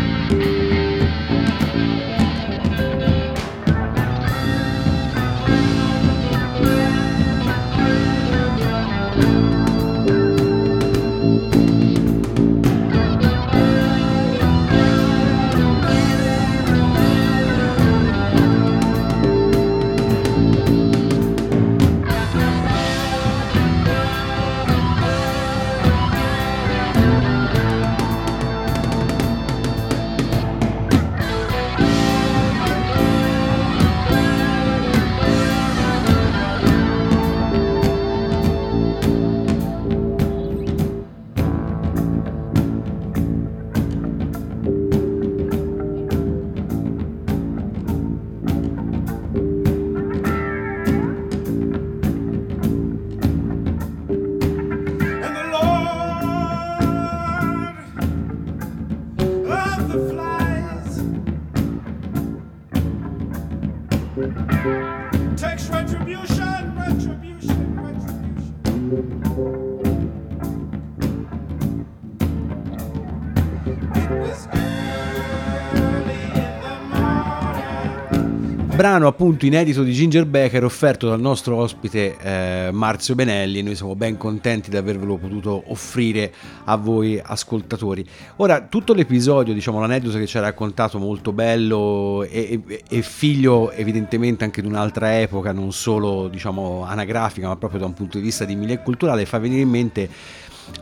[79.01, 83.63] brano appunto inedito di Ginger Becker offerto dal nostro ospite eh, Marzio Benelli.
[83.63, 86.31] Noi siamo ben contenti di avervelo potuto offrire
[86.65, 88.05] a voi ascoltatori.
[88.37, 93.71] Ora, tutto l'episodio, diciamo l'aneddoto che ci ha raccontato molto bello e, e- e figlio
[93.71, 98.23] evidentemente anche di un'altra epoca, non solo diciamo anagrafica, ma proprio da un punto di
[98.23, 100.09] vista di milieu culturale, fa venire in mente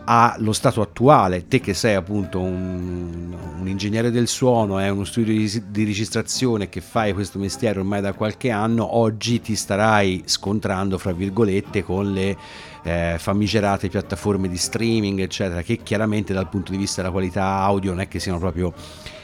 [0.05, 5.33] allo stato attuale, te che sei appunto un, un ingegnere del suono, è uno studio
[5.33, 10.97] di, di registrazione che fai questo mestiere ormai da qualche anno, oggi ti starai scontrando,
[10.97, 12.37] fra virgolette, con le
[12.83, 17.91] eh, famigerate piattaforme di streaming, eccetera, che chiaramente dal punto di vista della qualità audio
[17.91, 18.73] non è che siano proprio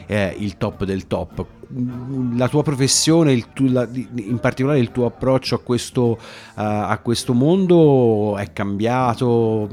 [0.08, 1.46] eh, il top del top.
[2.36, 7.34] La tua professione, tu- la- in particolare il tuo approccio a questo, eh, a questo
[7.34, 9.68] mondo è cambiato?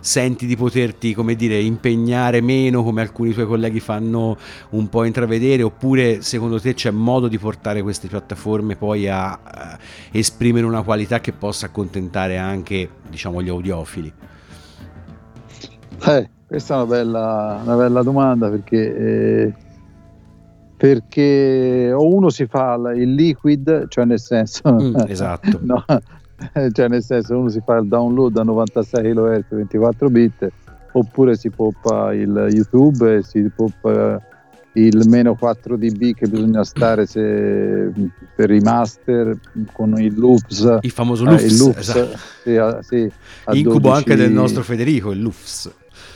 [0.00, 4.36] Senti di poterti, come dire, impegnare meno come alcuni tuoi colleghi fanno
[4.70, 5.62] un po' intravedere?
[5.62, 9.78] Oppure secondo te c'è modo di portare queste piattaforme poi a, a
[10.12, 14.12] esprimere una qualità che possa accontentare anche, diciamo, gli audiofili?
[16.06, 19.54] Eh, questa è una bella, una bella domanda perché, eh,
[20.80, 25.58] perché o uno si fa il liquid, cioè nel senso, Mm, esatto.
[25.62, 25.84] no,
[26.54, 30.48] eh, cioè nel senso uno si fa il download a 96 kHz 24 bit
[30.92, 34.18] oppure si poppa il YouTube e si poppa
[34.72, 37.92] il meno 4 dB che bisogna stare se,
[38.34, 39.36] per i master
[39.72, 42.16] con il loops Il famoso eh, Lufs, il loops, esatto.
[42.42, 43.10] sì, a- sì,
[43.44, 45.70] a incubo anche 12 del nostro Federico, il Lufs.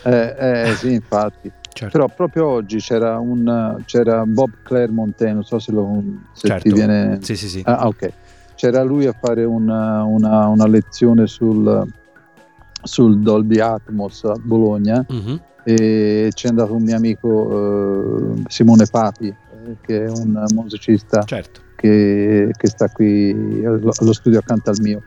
[0.05, 0.35] eh,
[0.71, 1.53] eh, sì, infatti.
[1.75, 1.99] Certo.
[1.99, 6.03] Però proprio oggi c'era, un, c'era Bob Clermont, non so se, lo,
[6.33, 6.69] se Certo.
[6.69, 7.19] ti viene...
[7.21, 7.63] Sì, sì, sì.
[7.65, 8.13] Ah, ok.
[8.55, 11.85] C'era lui a fare una, una- una lezione sul,
[12.83, 15.41] sul Dolby Atmos a Bologna Mhm.
[15.65, 21.61] e c'è andato un mio amico eh, Simone Papi, eh, che è un musicista Certo.
[21.75, 25.03] che, che sta qui allo studio accanto al mio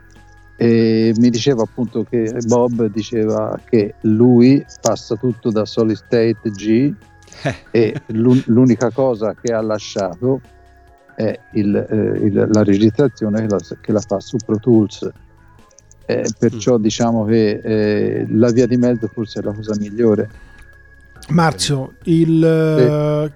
[0.60, 6.92] e mi diceva appunto che Bob diceva che lui passa tutto da solid state G
[7.44, 10.42] Eh, e l'un- l'unica cosa che ha lasciato
[11.16, 15.08] è il, eh, il- la registrazione che la, che la fa su Pro Tools.
[16.08, 20.30] Eh, perciò diciamo che eh, la via di mezzo forse è la cosa migliore.
[21.30, 23.32] Marzio, il, eh,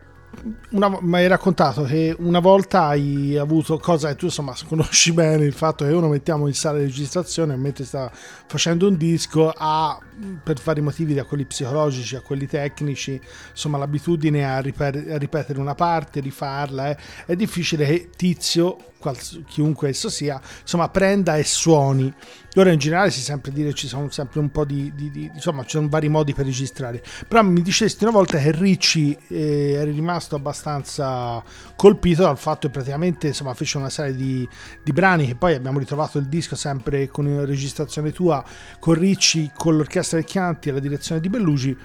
[0.72, 5.46] una, mi hai raccontato che una volta hai avuto cosa e tu insomma conosci bene
[5.46, 10.00] il fatto che uno mettiamo in sala di registrazione mentre sta facendo un disco ha
[10.44, 15.60] per vari motivi da quelli psicologici a quelli tecnici insomma l'abitudine a, riper- a ripetere
[15.60, 16.98] una parte rifarla eh.
[17.26, 22.14] è difficile che tizio quals- chiunque esso sia insomma prenda e suoni
[22.56, 25.64] ora in generale si sempre dire ci sono sempre un po' di, di- di- insomma
[25.64, 29.92] ci sono vari modi per registrare però mi dicesti una volta che Ricci eh, eri
[29.92, 31.44] rimasto abbastanza
[31.76, 34.48] colpito dal fatto che praticamente insomma fece una serie di,
[34.84, 38.44] di brani che poi abbiamo ritrovato il disco sempre con una registrazione tua
[38.80, 41.78] con Ricci con l'orchestra del Chianti e la direzione di Bellugi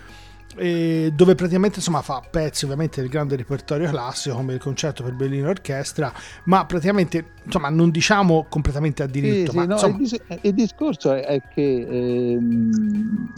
[0.57, 5.51] dove praticamente insomma fa pezzi ovviamente del grande repertorio classico come il concerto per Berlino
[5.51, 6.11] Orchestra
[6.45, 10.23] ma praticamente insomma non diciamo completamente a diritto Sì, sì, ma no, insomma, il, dis-
[10.41, 13.33] il discorso è, è che ehm,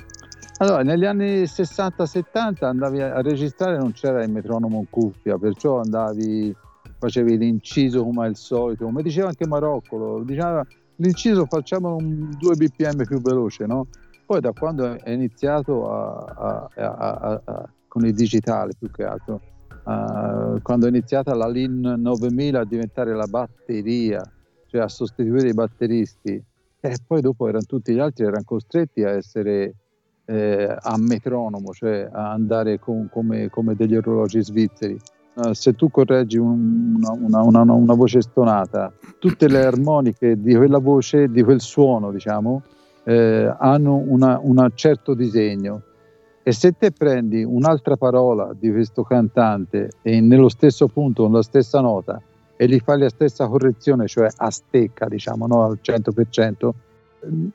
[0.60, 5.80] allora, negli anni 60-70 andavi a, a registrare non c'era il metronomo in cuffia, perciò
[5.80, 6.54] andavi,
[6.98, 10.66] facevi l'inciso come al solito, come diceva anche Maroccolo, diceva
[10.96, 13.86] l'inciso facciamo un 2 bpm più veloce, no?
[14.28, 19.40] Poi da quando è iniziato a- a- a- con il digitale più che altro,
[20.60, 24.22] quando è iniziata la LIN 9000 a diventare la batteria,
[24.66, 26.44] cioè a sostituire i batteristi,
[26.78, 29.74] e poi dopo erano tutti gli altri erano costretti a essere
[30.26, 34.94] eh, a metronomo, cioè a andare con- come, come degli orologi svizzeri.
[35.42, 40.54] Eh, se tu correggi un- una, una- una- una voce stonata, tutte le armoniche di
[40.54, 42.60] quella voce, di quel suono, diciamo,
[43.08, 45.80] eh, hanno un certo disegno.
[46.42, 51.42] E se te prendi un'altra parola di questo cantante e nello stesso punto, con la
[51.42, 52.20] stessa nota,
[52.56, 56.74] e gli fai la stessa correzione, cioè a stecca, diciamo, no, al 100%,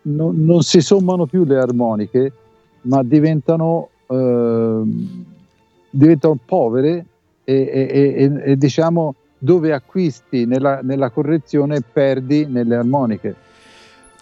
[0.04, 2.32] no- non si sommano più le armoniche,
[2.82, 5.26] ma diventano, ehm,
[5.92, 7.06] diventano povere
[7.44, 13.36] e, e- e- e, diciamo dove acquisti nella, nella correzione perdi nelle armoniche.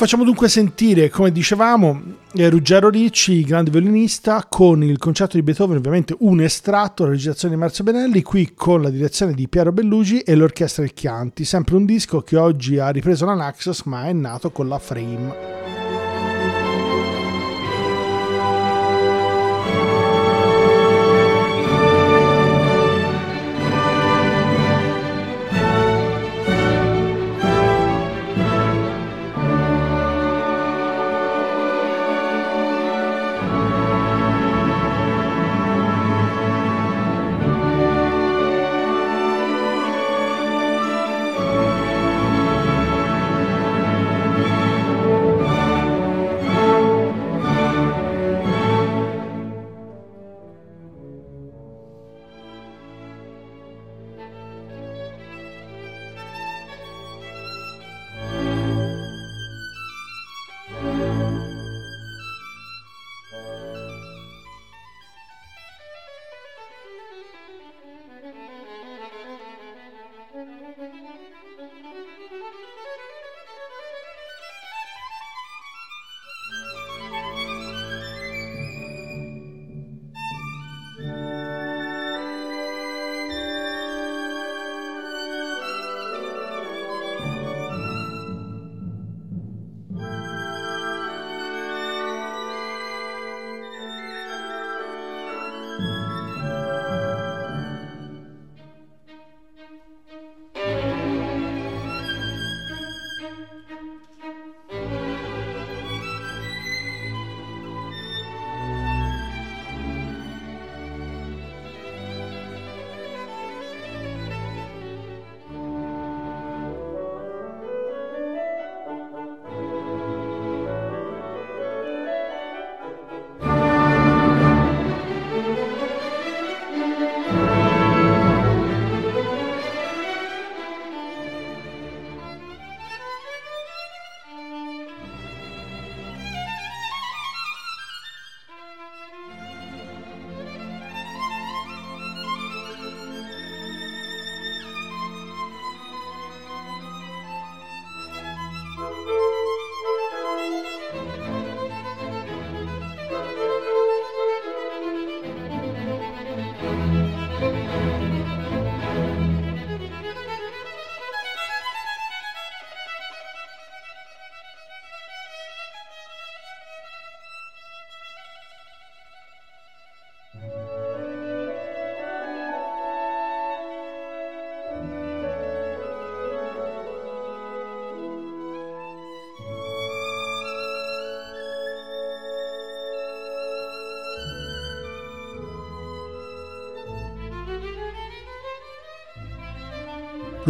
[0.02, 2.02] Facciamo dunque sentire, come dicevamo,
[2.34, 7.54] eh, Ruggero Ricci, grande violinista, con il concerto di Beethoven, ovviamente un estratto, la registrazione
[7.54, 11.76] di Marzio Benelli, qui con la direzione di Piero Bellugi e l'orchestra del Chianti, sempre
[11.76, 15.81] un disco che oggi ha ripreso la Naxos ma è nato con la Frame.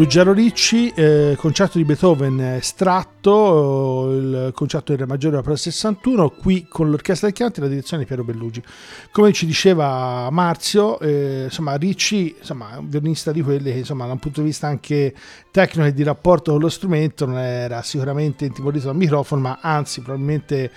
[0.01, 6.31] Ruggero Ricci, eh, concerto di Beethoven estratto, eh, il concerto del Re Maggiore opera 61,
[6.31, 8.63] qui con l'orchestra del Chianti e la direzione di Piero Bellugi.
[9.11, 14.07] Come ci diceva Marzio, eh, insomma, Ricci insomma, è un violinista di quelli che insomma,
[14.07, 15.13] da un punto di vista anche
[15.51, 20.01] tecnico e di rapporto con lo strumento non era sicuramente intimorito dal microfono, ma anzi
[20.01, 20.71] probabilmente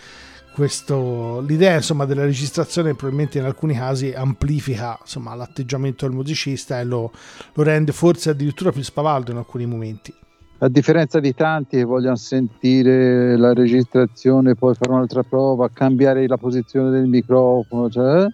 [0.55, 6.85] questo, l'idea insomma, della registrazione probabilmente in alcuni casi amplifica insomma, l'atteggiamento del musicista e
[6.85, 7.11] lo,
[7.53, 10.15] lo rende forse addirittura più spavaldo in alcuni momenti.
[10.59, 16.37] A differenza di tanti che vogliono sentire la registrazione, poi fare un'altra prova, cambiare la
[16.37, 18.27] posizione del microfono, cioè,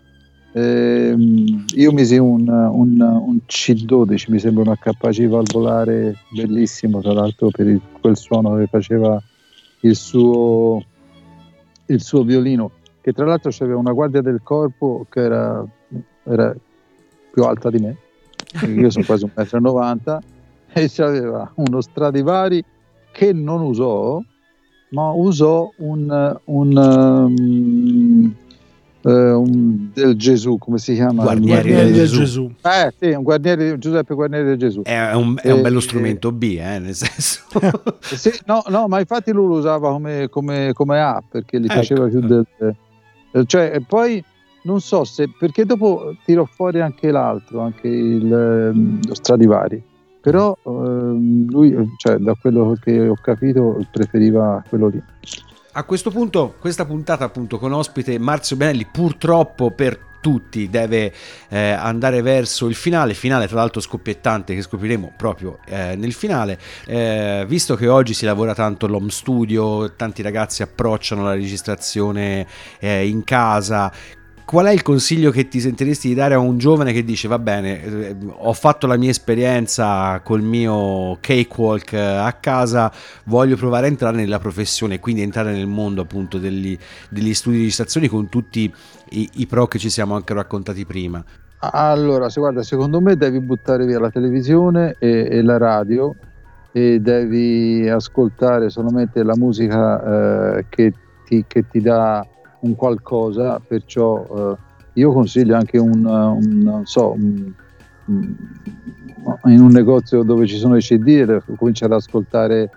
[0.53, 7.49] ehm, io misi un, un, un, C12, mi sembra un HPC valvolare bellissimo, tra l'altro
[7.49, 9.21] per il, quel suono che faceva
[9.81, 10.85] il suo
[11.91, 12.71] il suo violino,
[13.01, 15.65] che tra l'altro aveva una guardia del corpo che era,
[16.25, 16.55] era
[17.33, 17.97] più alta di me,
[18.67, 20.21] io sono quasi 1,90 m,
[20.73, 22.65] e aveva uno Stradivari
[23.13, 24.21] che non usò,
[24.91, 27.35] ma usò un, un, um,
[29.03, 31.23] un del Gesù, come si chiama?
[31.23, 32.19] Guarnieri, Guarnieri del Gesù.
[32.19, 32.51] Gesù.
[32.63, 34.83] Eh sì, un guarniere, Giuseppe Guarnieri del Gesù.
[34.83, 37.41] È un, è un bello Eh, strumento B, eh, nel senso.
[38.01, 41.75] Sì, no, no, ma infatti lui lo usava come, come, come A perché gli Ecco.
[41.75, 42.45] faceva più del.
[43.33, 44.23] eh, Cioè, e poi
[44.65, 45.31] non so se.
[45.39, 49.83] Perché dopo tirò fuori anche l'altro, anche il, ehm, lo Stradivari.
[50.21, 55.03] Però ehm, lui, eh, cioè, da quello che ho capito, preferiva quello lì.
[55.73, 61.15] A questo punto, questa puntata appunto con ospite Marzio Benelli, purtroppo per tutti deve
[61.49, 66.59] eh, andare verso il finale, finale tra l'altro scoppiettante che scopriremo proprio eh, nel finale,
[66.87, 72.49] Eh, visto che oggi si lavora tanto all'home studio, tanti ragazzi approcciano la registrazione
[72.81, 73.93] eh, in casa,
[74.51, 77.39] qual è il consiglio che ti sentiresti di dare a un giovane che dice va
[77.39, 82.91] bene, eh, ho fatto la mia esperienza col mio cakewalk eh, a casa,
[83.27, 86.77] voglio provare a entrare nella professione, quindi entrare nel mondo appunto degli,
[87.11, 88.75] degli studi di registrazione con tutti
[89.11, 91.23] i, i pro che ci siamo anche raccontati prima.
[91.61, 96.13] Allora, se guarda, secondo me devi buttare via la televisione e, e la radio
[96.73, 100.93] e devi ascoltare solamente la musica eh, che,
[101.25, 102.27] ti, che ti dà
[102.61, 104.57] un qualcosa, perciò eh,
[104.95, 107.53] io consiglio anche un, un non so, un-
[108.07, 108.37] un-
[109.45, 112.69] in un negozio dove ci sono i CD, cominciare ad ascoltare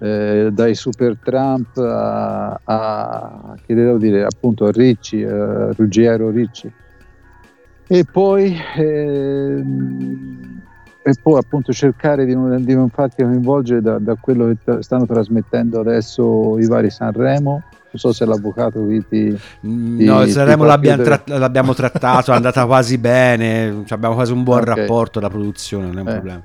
[0.00, 6.72] eh, dai Super Trump a, a che devo dire appunto a Ricci, eh, Ruggiero Ricci.
[7.90, 10.60] E poi ehm,
[11.02, 14.78] e poi appunto cercare di non, di non farti coinvolgere da, da quello che t-
[14.80, 20.62] stanno trasmettendo adesso i vari Sanremo non so se l'avvocato qui ti, No, ti Sanremo
[20.64, 24.66] fa l'abbiamo, tra- l'abbiamo trattato, è andata quasi bene, cioè abbiamo quasi un buon Ok.
[24.66, 26.12] rapporto, la produzione non è un Eh.
[26.12, 26.42] problema.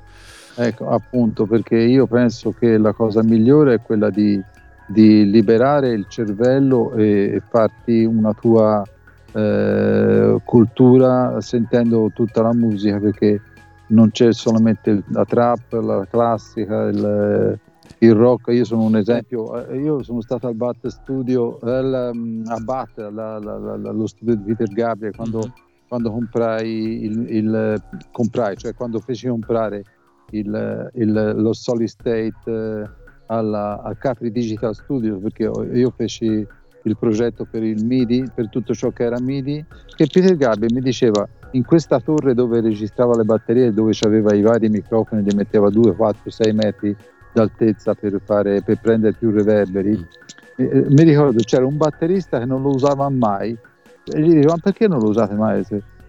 [0.56, 4.40] Ecco, appunto, perché io penso che la cosa migliore è quella di,
[4.86, 8.82] di liberare il cervello e, e farti una tua
[9.32, 13.40] eh, cultura sentendo tutta la musica, perché
[13.88, 17.58] non c'è solamente la trap, la classica, il,
[18.04, 18.52] il rock.
[18.52, 22.98] Io sono un esempio, eh, io sono stato al Bat Studio, al, um, a Bat,
[22.98, 25.52] allo studio di Peter Gabriel, quando, Mhm.
[25.88, 27.82] quando comprai, il, il-
[28.12, 29.82] comprai, cioè quando feci comprare
[30.30, 32.90] il, lo solid state eh,
[33.26, 36.46] alla, al Capri Digital Studio perché io feci
[36.86, 39.64] il progetto per il MIDI, per tutto ciò che era MIDI,
[39.96, 44.42] che Peter Gabriel mi diceva in questa torre dove registrava le batterie, dove aveva i
[44.42, 46.94] vari microfoni, li metteva 2, 4, 6 metri
[47.34, 50.06] d'altezza per, fare, per prendere più reverberi.
[50.56, 53.56] Eh, eh, mi ricordo c'era un batterista che non lo usava mai
[54.04, 55.64] e gli dico ma perché non lo usate mai?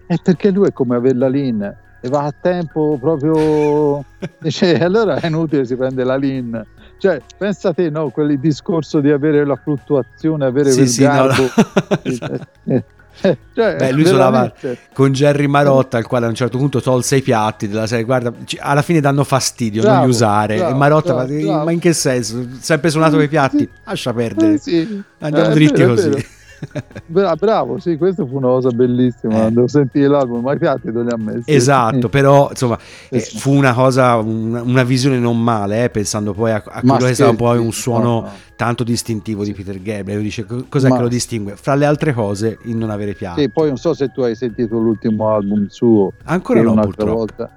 [0.06, 1.62] È perché lui è come avere la Lean
[2.00, 4.04] e va a tempo proprio
[4.38, 6.64] dice allora è inutile si prende la Lean
[6.98, 12.74] cioè pensa te no quel discorso di avere la fluttuazione avere Sì, quel sì, no,
[12.74, 12.84] no.
[13.22, 14.52] Eh, eh, cioè, Beh, lui suonava
[14.92, 18.04] con Jerry Marotta, il quale a un certo punto tolse i piatti della serie.
[18.04, 20.56] Guarda, alla fine danno fastidio non Bravo, li usare.
[20.56, 21.64] bravo, e Marotta, bravo, ma, bravo.
[21.64, 22.46] ma in che senso?
[22.60, 23.58] Sempre suonato con i piatti?
[23.66, 23.68] Sì.
[23.84, 24.54] Lascia perdere.
[24.54, 25.02] Eh, sì.
[25.20, 26.26] Andiamo Eh, dritti così.
[27.06, 29.46] Bra- bravo, sì, questa fu una cosa bellissima.
[29.46, 29.50] Eh.
[29.50, 31.52] Devo sentire l'album, ma i piatti non li ha messi.
[31.52, 32.78] Esatto, però insomma
[33.10, 36.96] Eh, fu una cosa, una, una visione non male, eh, pensando poi a, a quello
[36.96, 38.30] che scherzi, poi un no, suono no.
[38.56, 40.20] tanto distintivo di Peter Gabriel.
[40.22, 41.56] Dice, "Co- cos'è Ma- che lo distingue?
[41.56, 43.42] Fra le altre cose, il non avere piatti.
[43.42, 46.12] Sì, poi non so se tu hai sentito l'ultimo album suo.
[46.24, 47.16] Ancora no, un'altra purtroppo.
[47.16, 47.56] volta.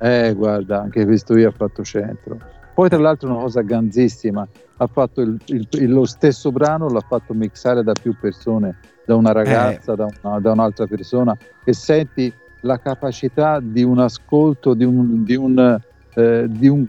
[0.00, 2.38] Eh, guarda, anche questo io ha fatto centro.
[2.78, 7.34] Poi, tra l'altro, una cosa ganzissima: ha fatto il- il- lo stesso brano, l'ha fatto
[7.34, 12.78] mixare da più persone, da una ragazza, da, una- da un'altra persona, e senti la
[12.78, 15.76] capacità di un ascolto, di un, di un,
[16.14, 16.86] eh, di, un,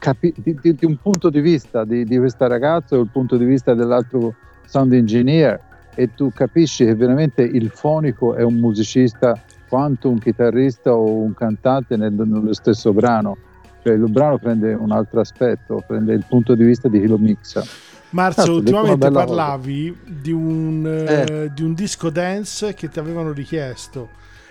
[0.00, 3.44] capi- di, di- un punto di vista di, di questo ragazzo e il punto di
[3.44, 4.34] vista dell'altro
[4.66, 5.60] sound engineer.
[5.94, 11.34] E tu capisci che veramente il fonico è un musicista quanto un chitarrista o un
[11.34, 13.36] cantante nel- nello stesso brano.
[13.82, 17.18] Cioè il brano prende un altro aspetto, prende il punto di vista di chi lo
[17.18, 17.62] mixa.
[18.10, 24.08] Marzo, Cazzo, ultimamente parlavi di un, eh, di un disco dance che ti avevano richiesto.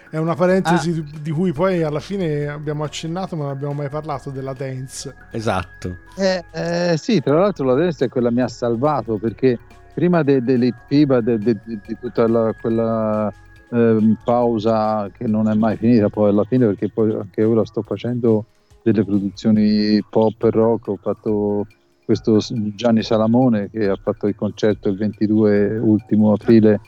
[0.09, 0.93] È una parentesi Ah.
[0.93, 5.13] di, di cui poi alla fine abbiamo accennato, ma non abbiamo mai parlato della dance.
[5.31, 5.97] Esatto.
[6.15, 9.59] Eh, eh, sì, tra l'altro la destra è quella che mi ha salvato perché
[9.93, 13.31] prima de- dell'IPIBA, de- de- de- di tutta la- quella
[13.71, 17.83] ehm, pausa che non è mai finita poi alla fine perché poi anche ora sto
[17.83, 18.45] facendo
[18.83, 21.65] delle produzioni pop e rock, ho fatto
[22.05, 22.39] questo
[22.75, 26.79] Gianni Salamone che ha fatto il concerto il 22 ultimo aprile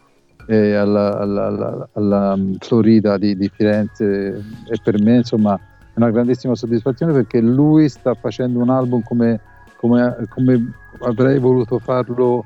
[0.47, 4.29] eh, alla, alla- alla- alla, mm, Florida di, di Firenze.
[4.67, 9.39] E per me insomma è una grandissima soddisfazione perché lui sta facendo un album come,
[9.77, 12.43] come- come avrei voluto farlo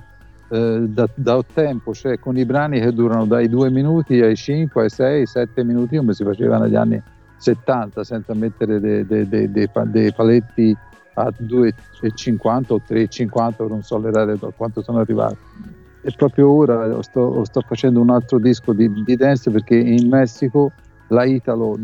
[0.50, 4.84] eh, da, da tempo, cioè con i brani che durano dai due minuti ai 5,
[4.84, 7.02] ai 6, 7 minuti come si faceva negli anni
[7.46, 10.76] 70 senza mettere dei, dei pa- dei paletti
[11.16, 15.38] a 2,50 o 3,50 non so le quanto sono arrivati
[16.02, 20.72] e proprio ora sto, sto facendo un altro disco di, di dance perché in Messico
[21.10, 21.78] la Italo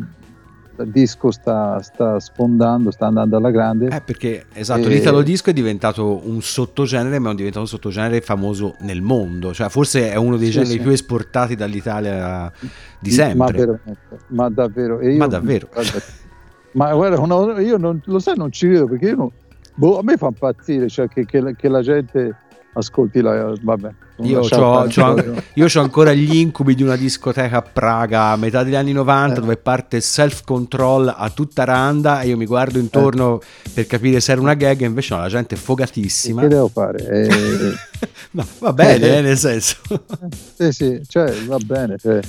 [0.79, 3.87] il disco sta, sta sfondando, sta andando alla grande.
[3.87, 8.21] Eh, perché esatto, Eh, l'italo disco è diventato un sottogenere, ma è diventato un sottogenere
[8.21, 9.53] famoso nel mondo.
[9.53, 10.79] Cioè, forse è uno dei Sì, generi sì.
[10.79, 12.51] più esportati dall'Italia
[12.99, 13.57] di Ma, sempre.
[13.57, 13.97] veramente,
[14.27, 14.99] ma davvero.
[14.99, 15.67] e io- Ma davvero.
[15.73, 15.99] guarda,
[16.73, 19.29] ma guarda, no, io non, lo sai, non ci vedo perché io non-
[19.75, 22.35] boh, a me fa impazzire cioè, che, che che la gente
[22.73, 23.53] ascolti la.
[23.61, 23.89] Vabbè,
[24.23, 24.39] Io
[25.67, 29.39] c'ho ancora gli incubi di una discoteca a Praga a metà degli anni 90 Eh.
[29.41, 33.39] dove parte self control a tutta randa e io mi guardo intorno
[33.73, 36.41] per capire se era una gag e invece no, la gente è fogatissima.
[36.41, 36.99] Che devo fare?
[38.01, 39.17] Eh, No, va bene, Eh.
[39.17, 39.75] eh, nel senso.
[40.55, 41.97] sì, sì, cioè, va bene.
[41.99, 42.19] cioè.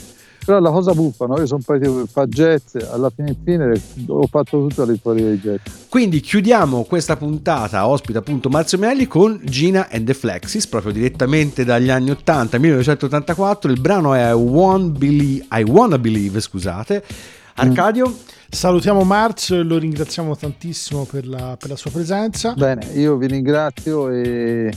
[0.45, 1.39] Però la cosa buffa, no?
[1.39, 5.39] Io sono partito per fare jazz, alla fine, fine ho fatto tutta la storia dei
[5.39, 5.61] jazz.
[5.89, 11.65] Quindi chiudiamo questa puntata ospita appunto Marzio Melli con Gina and the Flexis, proprio direttamente
[11.65, 13.71] dagli anni 80, 1984.
[13.71, 17.05] Il brano è I, Won't Believe, I Wanna Believe, scusate.
[17.55, 18.13] Arcadio,
[18.55, 22.53] Salutiamo Marzo e lo ringraziamo tantissimo per la, per la sua presenza.
[22.53, 24.71] Bene, io vi ringrazio e,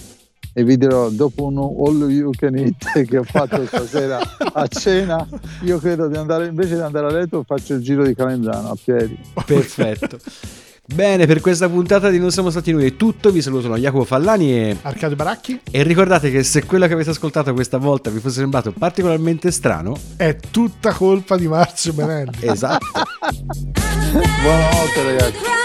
[0.58, 4.20] e vi dirò dopo un all you can eat che ho fatto stasera
[4.54, 5.28] a cena,
[5.64, 8.78] io credo di andare invece di andare a letto faccio il giro di Calenzano a
[8.82, 9.20] piedi.
[9.46, 10.18] perfetto.
[10.88, 13.32] Bene, per questa puntata di Non siamo stati noi è tutto.
[13.32, 17.52] Vi salutano Jacopo Fallani e, Arcadio Baracchi e ricordate che se quello che avete ascoltato
[17.54, 22.38] questa volta vi fosse sembrato particolarmente strano, è tutta colpa di Marzio Benelli.
[22.42, 22.86] esatto.
[24.42, 25.65] Buonanotte ragazzi.